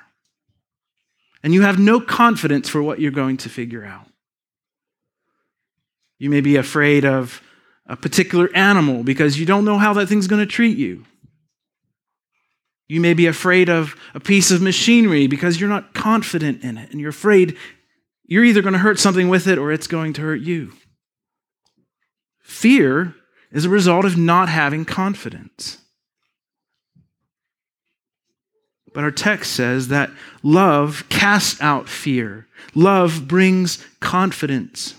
And 1.43 1.53
you 1.53 1.61
have 1.63 1.77
no 1.77 1.99
confidence 1.99 2.69
for 2.69 2.81
what 2.81 2.99
you're 2.99 3.11
going 3.11 3.37
to 3.37 3.49
figure 3.49 3.83
out. 3.83 4.07
You 6.17 6.29
may 6.29 6.39
be 6.39 6.55
afraid 6.55 7.03
of 7.03 7.41
a 7.85 7.97
particular 7.97 8.49
animal 8.55 9.03
because 9.03 9.37
you 9.37 9.45
don't 9.45 9.65
know 9.65 9.77
how 9.77 9.93
that 9.93 10.07
thing's 10.07 10.27
going 10.27 10.39
to 10.39 10.51
treat 10.51 10.77
you. 10.77 11.05
You 12.87 13.01
may 13.01 13.13
be 13.13 13.27
afraid 13.27 13.69
of 13.69 13.95
a 14.13 14.19
piece 14.19 14.51
of 14.51 14.61
machinery 14.61 15.27
because 15.27 15.59
you're 15.59 15.69
not 15.69 15.93
confident 15.93 16.63
in 16.63 16.77
it 16.77 16.91
and 16.91 17.01
you're 17.01 17.09
afraid 17.09 17.57
you're 18.25 18.45
either 18.45 18.61
going 18.61 18.73
to 18.73 18.79
hurt 18.79 18.99
something 18.99 19.27
with 19.27 19.47
it 19.47 19.57
or 19.57 19.71
it's 19.71 19.87
going 19.87 20.13
to 20.13 20.21
hurt 20.21 20.41
you. 20.41 20.71
Fear 22.41 23.15
is 23.51 23.65
a 23.65 23.69
result 23.69 24.05
of 24.05 24.17
not 24.17 24.49
having 24.49 24.85
confidence. 24.85 25.79
But 28.95 29.03
our 29.03 29.11
text 29.11 29.51
says 29.51 29.89
that 29.89 30.09
love 30.41 31.03
casts 31.09 31.61
out 31.61 31.89
fear, 31.89 32.47
love 32.73 33.27
brings 33.27 33.85
confidence. 33.99 34.95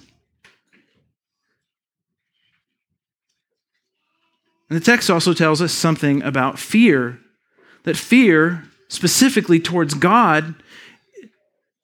And 4.68 4.78
the 4.78 4.84
text 4.84 5.08
also 5.08 5.32
tells 5.32 5.62
us 5.62 5.72
something 5.72 6.22
about 6.22 6.58
fear 6.58 7.18
that 7.84 7.96
fear, 7.96 8.64
specifically 8.88 9.60
towards 9.60 9.94
God, 9.94 10.56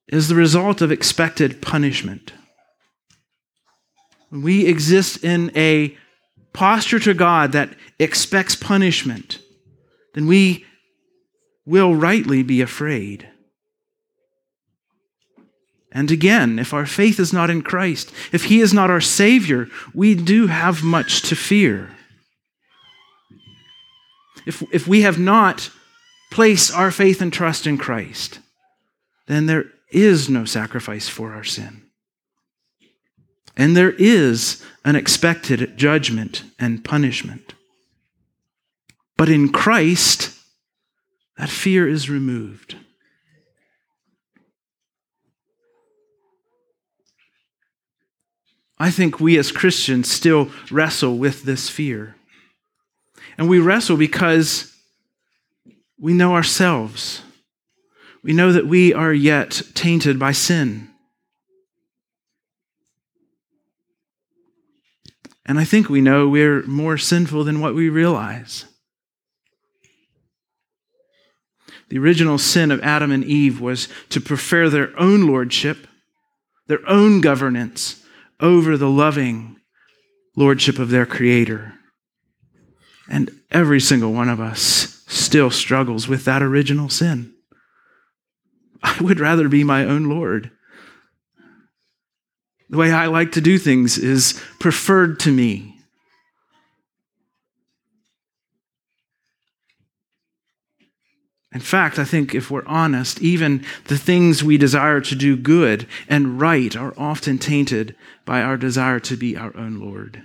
is 0.08 0.28
the 0.28 0.34
result 0.34 0.82
of 0.82 0.92
expected 0.92 1.62
punishment. 1.62 2.34
We 4.30 4.66
exist 4.66 5.24
in 5.24 5.50
a 5.56 5.96
posture 6.52 6.98
to 6.98 7.14
God 7.14 7.52
that 7.52 7.70
expects 7.98 8.54
punishment, 8.54 9.38
then 10.12 10.26
we 10.26 10.66
will 11.64 11.94
rightly 11.94 12.42
be 12.42 12.60
afraid. 12.60 13.28
And 15.92 16.10
again, 16.10 16.58
if 16.58 16.72
our 16.72 16.86
faith 16.86 17.20
is 17.20 17.32
not 17.32 17.50
in 17.50 17.62
Christ, 17.62 18.12
if 18.32 18.44
He 18.44 18.60
is 18.60 18.72
not 18.72 18.90
our 18.90 19.00
Savior, 19.00 19.68
we 19.92 20.14
do 20.14 20.46
have 20.46 20.82
much 20.82 21.22
to 21.22 21.36
fear. 21.36 21.90
If, 24.46 24.62
if 24.72 24.88
we 24.88 25.02
have 25.02 25.18
not 25.18 25.70
placed 26.30 26.74
our 26.74 26.90
faith 26.90 27.20
and 27.20 27.32
trust 27.32 27.66
in 27.66 27.76
Christ, 27.76 28.40
then 29.26 29.46
there 29.46 29.66
is 29.90 30.28
no 30.28 30.46
sacrifice 30.46 31.08
for 31.08 31.32
our 31.32 31.44
sin. 31.44 31.82
And 33.54 33.76
there 33.76 33.92
is 33.92 34.64
an 34.84 34.96
expected 34.96 35.76
judgment 35.76 36.42
and 36.58 36.82
punishment. 36.82 37.54
But 39.18 39.28
in 39.28 39.52
Christ, 39.52 40.36
that 41.36 41.48
fear 41.48 41.88
is 41.88 42.10
removed. 42.10 42.76
I 48.78 48.90
think 48.90 49.20
we 49.20 49.38
as 49.38 49.52
Christians 49.52 50.10
still 50.10 50.50
wrestle 50.70 51.16
with 51.16 51.44
this 51.44 51.68
fear. 51.68 52.16
And 53.38 53.48
we 53.48 53.60
wrestle 53.60 53.96
because 53.96 54.76
we 55.98 56.12
know 56.12 56.34
ourselves. 56.34 57.22
we 58.22 58.32
know 58.32 58.52
that 58.52 58.66
we 58.66 58.92
are 58.94 59.12
yet 59.12 59.62
tainted 59.74 60.18
by 60.18 60.32
sin. 60.32 60.88
And 65.44 65.58
I 65.58 65.64
think 65.64 65.88
we 65.88 66.00
know 66.00 66.28
we're 66.28 66.62
more 66.66 66.96
sinful 66.96 67.44
than 67.44 67.60
what 67.60 67.74
we 67.74 67.88
realize. 67.88 68.64
The 71.92 71.98
original 71.98 72.38
sin 72.38 72.70
of 72.70 72.80
Adam 72.80 73.12
and 73.12 73.22
Eve 73.22 73.60
was 73.60 73.86
to 74.08 74.18
prefer 74.18 74.70
their 74.70 74.98
own 74.98 75.26
lordship, 75.26 75.86
their 76.66 76.80
own 76.88 77.20
governance, 77.20 78.02
over 78.40 78.78
the 78.78 78.88
loving 78.88 79.60
lordship 80.34 80.78
of 80.78 80.88
their 80.88 81.04
Creator. 81.04 81.74
And 83.10 83.30
every 83.50 83.78
single 83.78 84.10
one 84.10 84.30
of 84.30 84.40
us 84.40 85.04
still 85.06 85.50
struggles 85.50 86.08
with 86.08 86.24
that 86.24 86.42
original 86.42 86.88
sin. 86.88 87.34
I 88.82 88.96
would 89.02 89.20
rather 89.20 89.50
be 89.50 89.62
my 89.62 89.84
own 89.84 90.08
Lord. 90.08 90.50
The 92.70 92.78
way 92.78 92.90
I 92.90 93.08
like 93.08 93.32
to 93.32 93.42
do 93.42 93.58
things 93.58 93.98
is 93.98 94.42
preferred 94.58 95.20
to 95.20 95.30
me. 95.30 95.71
In 101.54 101.60
fact, 101.60 101.98
I 101.98 102.04
think 102.04 102.34
if 102.34 102.50
we're 102.50 102.66
honest, 102.66 103.20
even 103.20 103.64
the 103.84 103.98
things 103.98 104.42
we 104.42 104.56
desire 104.56 105.00
to 105.02 105.14
do 105.14 105.36
good 105.36 105.86
and 106.08 106.40
right 106.40 106.74
are 106.74 106.94
often 106.96 107.38
tainted 107.38 107.94
by 108.24 108.40
our 108.40 108.56
desire 108.56 109.00
to 109.00 109.16
be 109.16 109.36
our 109.36 109.54
own 109.56 109.78
Lord. 109.78 110.22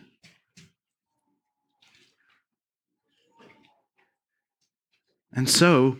And 5.34 5.50
so, 5.50 5.98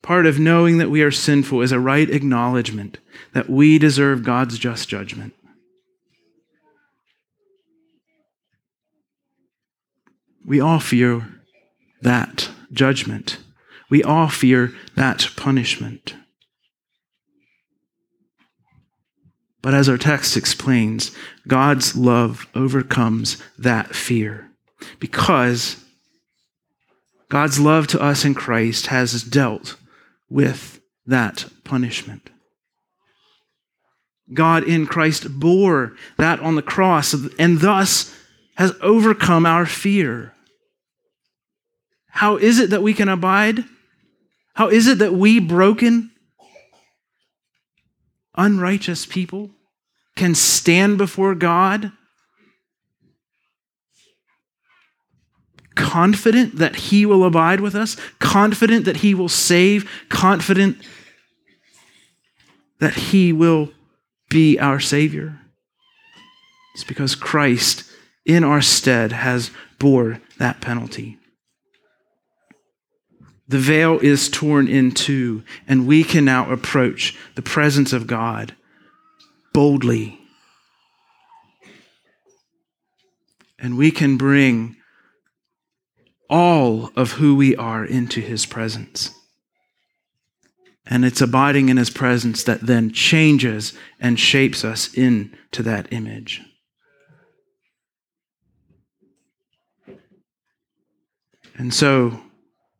part 0.00 0.26
of 0.26 0.38
knowing 0.38 0.78
that 0.78 0.90
we 0.90 1.02
are 1.02 1.10
sinful 1.10 1.60
is 1.60 1.72
a 1.72 1.80
right 1.80 2.08
acknowledgement 2.08 2.98
that 3.34 3.50
we 3.50 3.78
deserve 3.78 4.22
God's 4.22 4.58
just 4.58 4.88
judgment. 4.88 5.34
We 10.46 10.60
all 10.60 10.80
fear 10.80 11.28
that 12.00 12.48
judgment. 12.72 13.38
We 13.90 14.02
all 14.02 14.28
fear 14.28 14.72
that 14.94 15.28
punishment. 15.36 16.14
But 19.62 19.74
as 19.74 19.88
our 19.88 19.98
text 19.98 20.36
explains, 20.36 21.10
God's 21.46 21.96
love 21.96 22.46
overcomes 22.54 23.36
that 23.58 23.94
fear 23.94 24.48
because 24.98 25.84
God's 27.28 27.60
love 27.60 27.86
to 27.88 28.00
us 28.00 28.24
in 28.24 28.34
Christ 28.34 28.86
has 28.86 29.22
dealt 29.22 29.76
with 30.30 30.80
that 31.06 31.44
punishment. 31.64 32.30
God 34.32 34.64
in 34.64 34.86
Christ 34.86 35.38
bore 35.38 35.92
that 36.16 36.40
on 36.40 36.54
the 36.54 36.62
cross 36.62 37.14
and 37.38 37.60
thus 37.60 38.14
has 38.54 38.74
overcome 38.80 39.44
our 39.44 39.66
fear. 39.66 40.34
How 42.08 42.36
is 42.36 42.58
it 42.58 42.70
that 42.70 42.82
we 42.82 42.94
can 42.94 43.08
abide? 43.08 43.64
How 44.54 44.68
is 44.68 44.86
it 44.86 44.98
that 44.98 45.14
we, 45.14 45.38
broken, 45.38 46.10
unrighteous 48.36 49.06
people, 49.06 49.50
can 50.16 50.34
stand 50.34 50.98
before 50.98 51.34
God 51.34 51.92
confident 55.74 56.56
that 56.56 56.76
He 56.76 57.06
will 57.06 57.24
abide 57.24 57.60
with 57.60 57.74
us, 57.74 57.96
confident 58.18 58.84
that 58.84 58.98
He 58.98 59.14
will 59.14 59.28
save, 59.28 59.90
confident 60.08 60.76
that 62.80 62.94
He 62.94 63.32
will 63.32 63.72
be 64.28 64.58
our 64.58 64.80
Savior? 64.80 65.40
It's 66.74 66.84
because 66.84 67.14
Christ, 67.14 67.84
in 68.24 68.44
our 68.44 68.60
stead, 68.60 69.12
has 69.12 69.50
bore 69.78 70.20
that 70.38 70.60
penalty. 70.60 71.19
The 73.50 73.58
veil 73.58 73.98
is 73.98 74.28
torn 74.28 74.68
in 74.68 74.92
two, 74.92 75.42
and 75.66 75.84
we 75.84 76.04
can 76.04 76.24
now 76.24 76.48
approach 76.52 77.18
the 77.34 77.42
presence 77.42 77.92
of 77.92 78.06
God 78.06 78.54
boldly. 79.52 80.20
And 83.58 83.76
we 83.76 83.90
can 83.90 84.16
bring 84.16 84.76
all 86.28 86.92
of 86.94 87.14
who 87.14 87.34
we 87.34 87.56
are 87.56 87.84
into 87.84 88.20
his 88.20 88.46
presence. 88.46 89.10
And 90.86 91.04
it's 91.04 91.20
abiding 91.20 91.70
in 91.70 91.76
his 91.76 91.90
presence 91.90 92.44
that 92.44 92.60
then 92.60 92.92
changes 92.92 93.72
and 93.98 94.20
shapes 94.20 94.64
us 94.64 94.94
into 94.94 95.64
that 95.64 95.92
image. 95.92 96.40
And 101.58 101.74
so, 101.74 102.20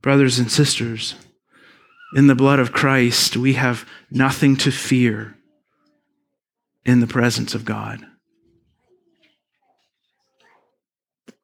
brothers 0.02 0.38
and 0.38 0.50
sisters, 0.50 1.14
in 2.14 2.26
the 2.26 2.34
blood 2.34 2.58
of 2.58 2.72
Christ, 2.72 3.36
we 3.36 3.54
have 3.54 3.86
nothing 4.10 4.56
to 4.56 4.70
fear 4.70 5.36
in 6.84 7.00
the 7.00 7.06
presence 7.06 7.54
of 7.54 7.64
God. 7.64 8.00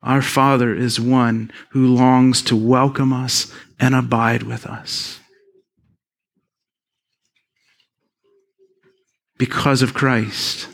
Our 0.03 0.23
Father 0.23 0.75
is 0.75 1.01
one 1.01 1.53
who 1.71 1.87
longs 1.87 2.42
to 2.42 2.57
welcome 2.57 3.12
us 3.12 3.53
and 3.79 3.95
abide 3.95 4.42
with 4.42 4.66
us. 4.66 5.21
Because 9.38 9.83
of 9.83 9.95
Christ. 9.95 10.69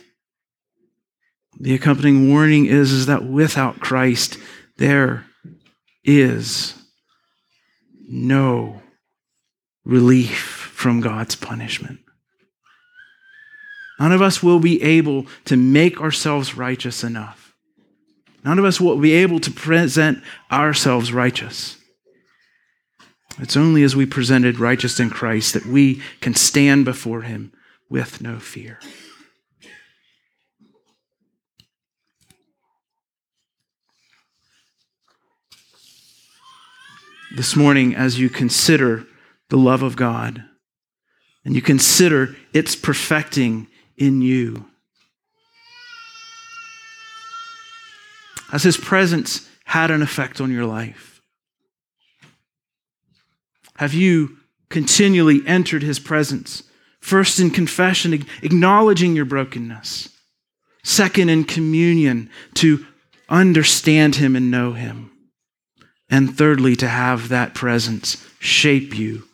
The 1.58 1.74
accompanying 1.74 2.28
warning 2.28 2.66
is, 2.66 2.92
is 2.92 3.06
that 3.06 3.24
without 3.24 3.80
Christ, 3.80 4.38
there 4.76 5.26
is 6.04 6.74
no 8.12 8.82
relief 9.84 10.70
from 10.74 11.00
God's 11.00 11.34
punishment. 11.34 11.98
None 13.98 14.12
of 14.12 14.22
us 14.22 14.42
will 14.42 14.60
be 14.60 14.82
able 14.82 15.26
to 15.46 15.56
make 15.56 16.00
ourselves 16.00 16.56
righteous 16.56 17.02
enough 17.02 17.42
None 18.44 18.58
of 18.58 18.64
us 18.64 18.80
will 18.80 18.96
be 18.96 19.12
able 19.12 19.40
to 19.40 19.50
present 19.50 20.22
ourselves 20.50 21.12
righteous. 21.12 21.78
It's 23.38 23.56
only 23.56 23.82
as 23.82 23.96
we 23.96 24.04
presented 24.04 24.58
righteous 24.58 25.00
in 25.00 25.10
Christ 25.10 25.54
that 25.54 25.66
we 25.66 26.02
can 26.20 26.34
stand 26.34 26.84
before 26.84 27.22
Him 27.22 27.52
with 27.88 28.20
no 28.20 28.38
fear. 28.38 28.80
This 37.36 37.56
morning, 37.56 37.94
as 37.94 38.18
you 38.20 38.28
consider 38.28 39.06
the 39.48 39.56
love 39.56 39.82
of 39.82 39.96
God 39.96 40.44
and 41.44 41.54
you 41.54 41.62
consider 41.62 42.36
its 42.52 42.76
perfecting 42.76 43.68
in 43.96 44.22
you, 44.22 44.66
Has 48.52 48.62
his 48.64 48.76
presence 48.76 49.48
had 49.64 49.90
an 49.90 50.02
effect 50.02 50.38
on 50.38 50.52
your 50.52 50.66
life? 50.66 51.22
Have 53.76 53.94
you 53.94 54.36
continually 54.68 55.40
entered 55.46 55.82
his 55.82 55.98
presence? 55.98 56.62
First 57.00 57.40
in 57.40 57.48
confession, 57.50 58.12
acknowledging 58.42 59.16
your 59.16 59.24
brokenness. 59.24 60.10
Second 60.84 61.30
in 61.30 61.44
communion, 61.44 62.28
to 62.56 62.84
understand 63.30 64.16
him 64.16 64.36
and 64.36 64.50
know 64.50 64.74
him. 64.74 65.11
And 66.12 66.36
thirdly, 66.36 66.76
to 66.76 66.88
have 66.88 67.30
that 67.30 67.54
presence 67.54 68.22
shape 68.38 68.98
you. 68.98 69.24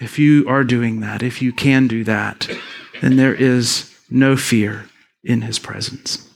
If 0.00 0.18
you 0.18 0.48
are 0.48 0.64
doing 0.64 0.98
that, 0.98 1.22
if 1.22 1.40
you 1.40 1.52
can 1.52 1.86
do 1.86 2.02
that, 2.02 2.50
then 3.00 3.14
there 3.14 3.36
is 3.36 3.96
no 4.10 4.36
fear 4.36 4.86
in 5.22 5.42
his 5.42 5.60
presence. 5.60 6.28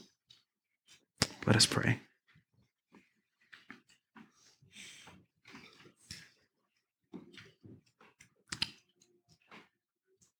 Let 1.45 1.57
us 1.57 1.65
pray. 1.65 1.99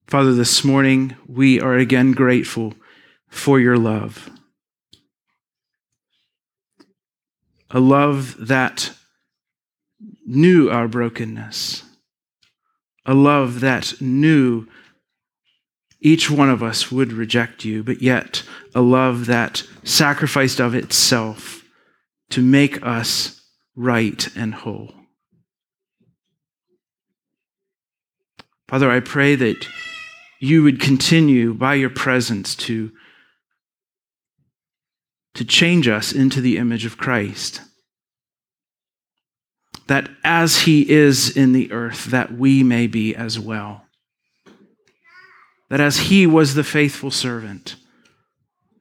Father, 0.07 0.33
this 0.33 0.63
morning 0.63 1.17
we 1.27 1.59
are 1.59 1.75
again 1.75 2.13
grateful 2.13 2.75
for 3.27 3.59
your 3.59 3.75
love. 3.75 4.29
a 7.71 7.79
love 7.79 8.35
that 8.47 8.91
knew 10.25 10.69
our 10.69 10.87
brokenness, 10.87 11.83
a 13.05 13.13
love 13.13 13.59
that 13.61 13.99
knew 14.01 14.67
each 15.99 16.29
one 16.29 16.49
of 16.49 16.61
us 16.61 16.91
would 16.91 17.11
reject 17.11 17.65
you, 17.65 17.83
but 17.83 18.01
yet 18.01 18.43
a 18.75 18.81
love 18.81 19.25
that 19.25 19.63
sacrificed 19.83 20.59
of 20.59 20.75
itself 20.75 21.63
to 22.29 22.41
make 22.41 22.85
us 22.85 23.41
right 23.75 24.27
and 24.35 24.53
whole. 24.53 24.93
Father, 28.67 28.91
I 28.91 28.99
pray 28.99 29.35
that 29.35 29.65
you 30.39 30.61
would 30.63 30.79
continue 30.79 31.53
by 31.53 31.75
your 31.75 31.89
presence 31.89 32.53
to 32.55 32.91
to 35.37 35.45
change 35.45 35.87
us 35.87 36.11
into 36.11 36.41
the 36.41 36.57
image 36.57 36.85
of 36.85 36.97
Christ. 36.97 37.61
That 39.87 40.09
as 40.23 40.63
he 40.63 40.89
is 40.89 41.35
in 41.35 41.53
the 41.53 41.71
earth, 41.71 42.05
that 42.05 42.33
we 42.33 42.61
may 42.63 42.87
be 42.87 43.15
as 43.15 43.39
well. 43.39 43.83
That 45.69 45.79
as 45.79 45.97
he 45.97 46.27
was 46.27 46.53
the 46.53 46.63
faithful 46.63 47.11
servant, 47.11 47.75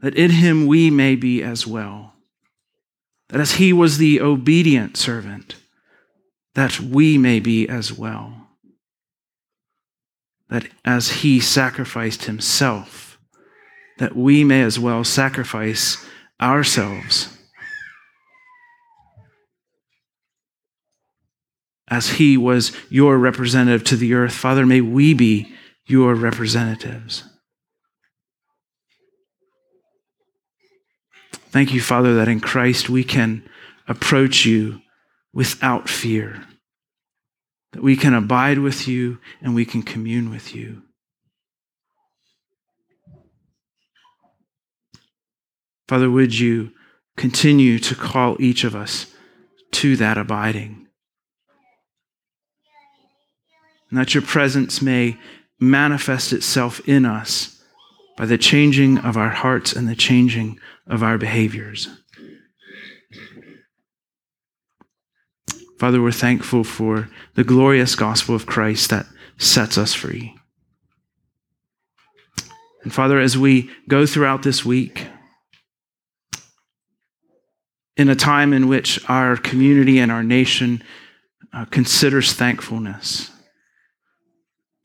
that 0.03 0.15
in 0.17 0.31
him 0.31 0.67
we 0.67 0.91
may 0.91 1.15
be 1.15 1.43
as 1.43 1.67
well. 1.67 2.15
That 3.29 3.41
as 3.41 3.53
he 3.53 3.73
was 3.73 3.99
the 3.99 4.21
obedient 4.21 4.97
servant, 4.97 5.57
that 6.55 6.81
we 6.81 7.19
may 7.19 7.39
be 7.39 7.69
as 7.69 7.93
well 7.93 8.47
that 10.49 10.69
as 10.85 11.09
he 11.09 11.41
sacrificed 11.41 12.25
himself, 12.25 13.19
that 13.99 14.15
we 14.15 14.45
may 14.45 14.63
as 14.63 14.79
well 14.79 15.03
sacrifice 15.05 16.06
ourselves. 16.41 17.37
As 21.89 22.11
he 22.11 22.37
was 22.37 22.73
your 22.91 23.17
representative 23.17 23.85
to 23.85 23.97
the 23.97 24.15
earth, 24.15 24.33
Father, 24.33 24.67
may 24.67 24.81
we 24.81 25.15
be 25.15 25.53
your 25.87 26.15
representatives. 26.15 27.23
Thank 31.33 31.73
you, 31.73 31.81
Father, 31.81 32.15
that 32.17 32.29
in 32.29 32.41
Christ 32.41 32.91
we 32.91 33.05
can 33.05 33.49
approach 33.89 34.45
you 34.45 34.81
without 35.33 35.89
fear 35.89 36.45
that 37.77 37.83
we 37.83 37.95
can 37.95 38.15
abide 38.15 38.59
with 38.59 38.89
you 38.89 39.19
and 39.43 39.55
we 39.55 39.67
can 39.67 39.83
commune 39.83 40.31
with 40.31 40.55
you. 40.55 40.83
Father, 45.89 46.11
would 46.11 46.39
you 46.39 46.73
continue 47.17 47.79
to 47.79 47.95
call 47.95 48.37
each 48.41 48.65
of 48.65 48.75
us 48.75 49.07
to 49.73 49.97
that 49.97 50.19
abiding? 50.19 50.89
And 53.91 53.99
that 53.99 54.15
your 54.15 54.23
presence 54.23 54.83
may 54.83 55.17
manifest 55.61 56.33
itself 56.33 56.87
in 56.89 57.05
us 57.05 57.63
by 58.17 58.27
the 58.27 58.39
changing 58.39 58.99
of 58.99 59.17
our 59.17 59.29
hearts 59.29 59.73
and 59.73 59.89
the 59.89 59.95
changing 59.95 60.59
of 60.87 61.03
our 61.03 61.19
behaviors. 61.19 61.89
Father, 65.79 66.01
we're 66.01 66.11
thankful 66.11 66.65
for 66.65 67.09
the 67.35 67.45
glorious 67.45 67.95
gospel 67.95 68.35
of 68.35 68.47
Christ 68.47 68.91
that 68.91 69.07
sets 69.37 69.77
us 69.77 69.93
free. 69.93 70.35
And 72.83 72.93
Father, 72.93 73.21
as 73.21 73.37
we 73.37 73.71
go 73.87 74.07
throughout 74.07 74.43
this 74.43 74.65
week, 74.65 75.07
in 77.97 78.09
a 78.09 78.15
time 78.15 78.53
in 78.53 78.69
which 78.69 79.01
our 79.09 79.37
community 79.37 79.99
and 79.99 80.13
our 80.13 80.23
nation 80.23 80.83
uh, 81.53 81.65
considers 81.67 82.33
thankfulness, 82.33 83.31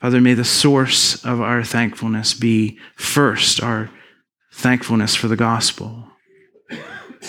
Father, 0.02 0.20
may 0.20 0.34
the 0.34 0.44
source 0.44 1.24
of 1.24 1.40
our 1.42 1.64
thankfulness 1.64 2.34
be 2.34 2.80
first 2.96 3.62
our 3.62 3.92
thankfulness 4.52 5.14
for 5.14 5.28
the 5.28 5.36
gospel, 5.36 6.08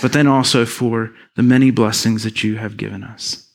but 0.00 0.14
then 0.14 0.26
also 0.26 0.64
for 0.64 1.12
the 1.36 1.42
many 1.42 1.70
blessings 1.70 2.24
that 2.24 2.42
you 2.42 2.56
have 2.56 2.78
given 2.78 3.04
us. 3.04 3.50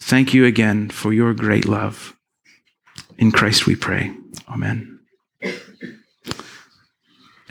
Thank 0.00 0.34
you 0.34 0.44
again 0.44 0.90
for 0.90 1.12
your 1.12 1.32
great 1.32 1.64
love. 1.64 2.16
In 3.18 3.30
Christ 3.30 3.68
we 3.68 3.76
pray. 3.76 4.12
Amen. 4.48 4.91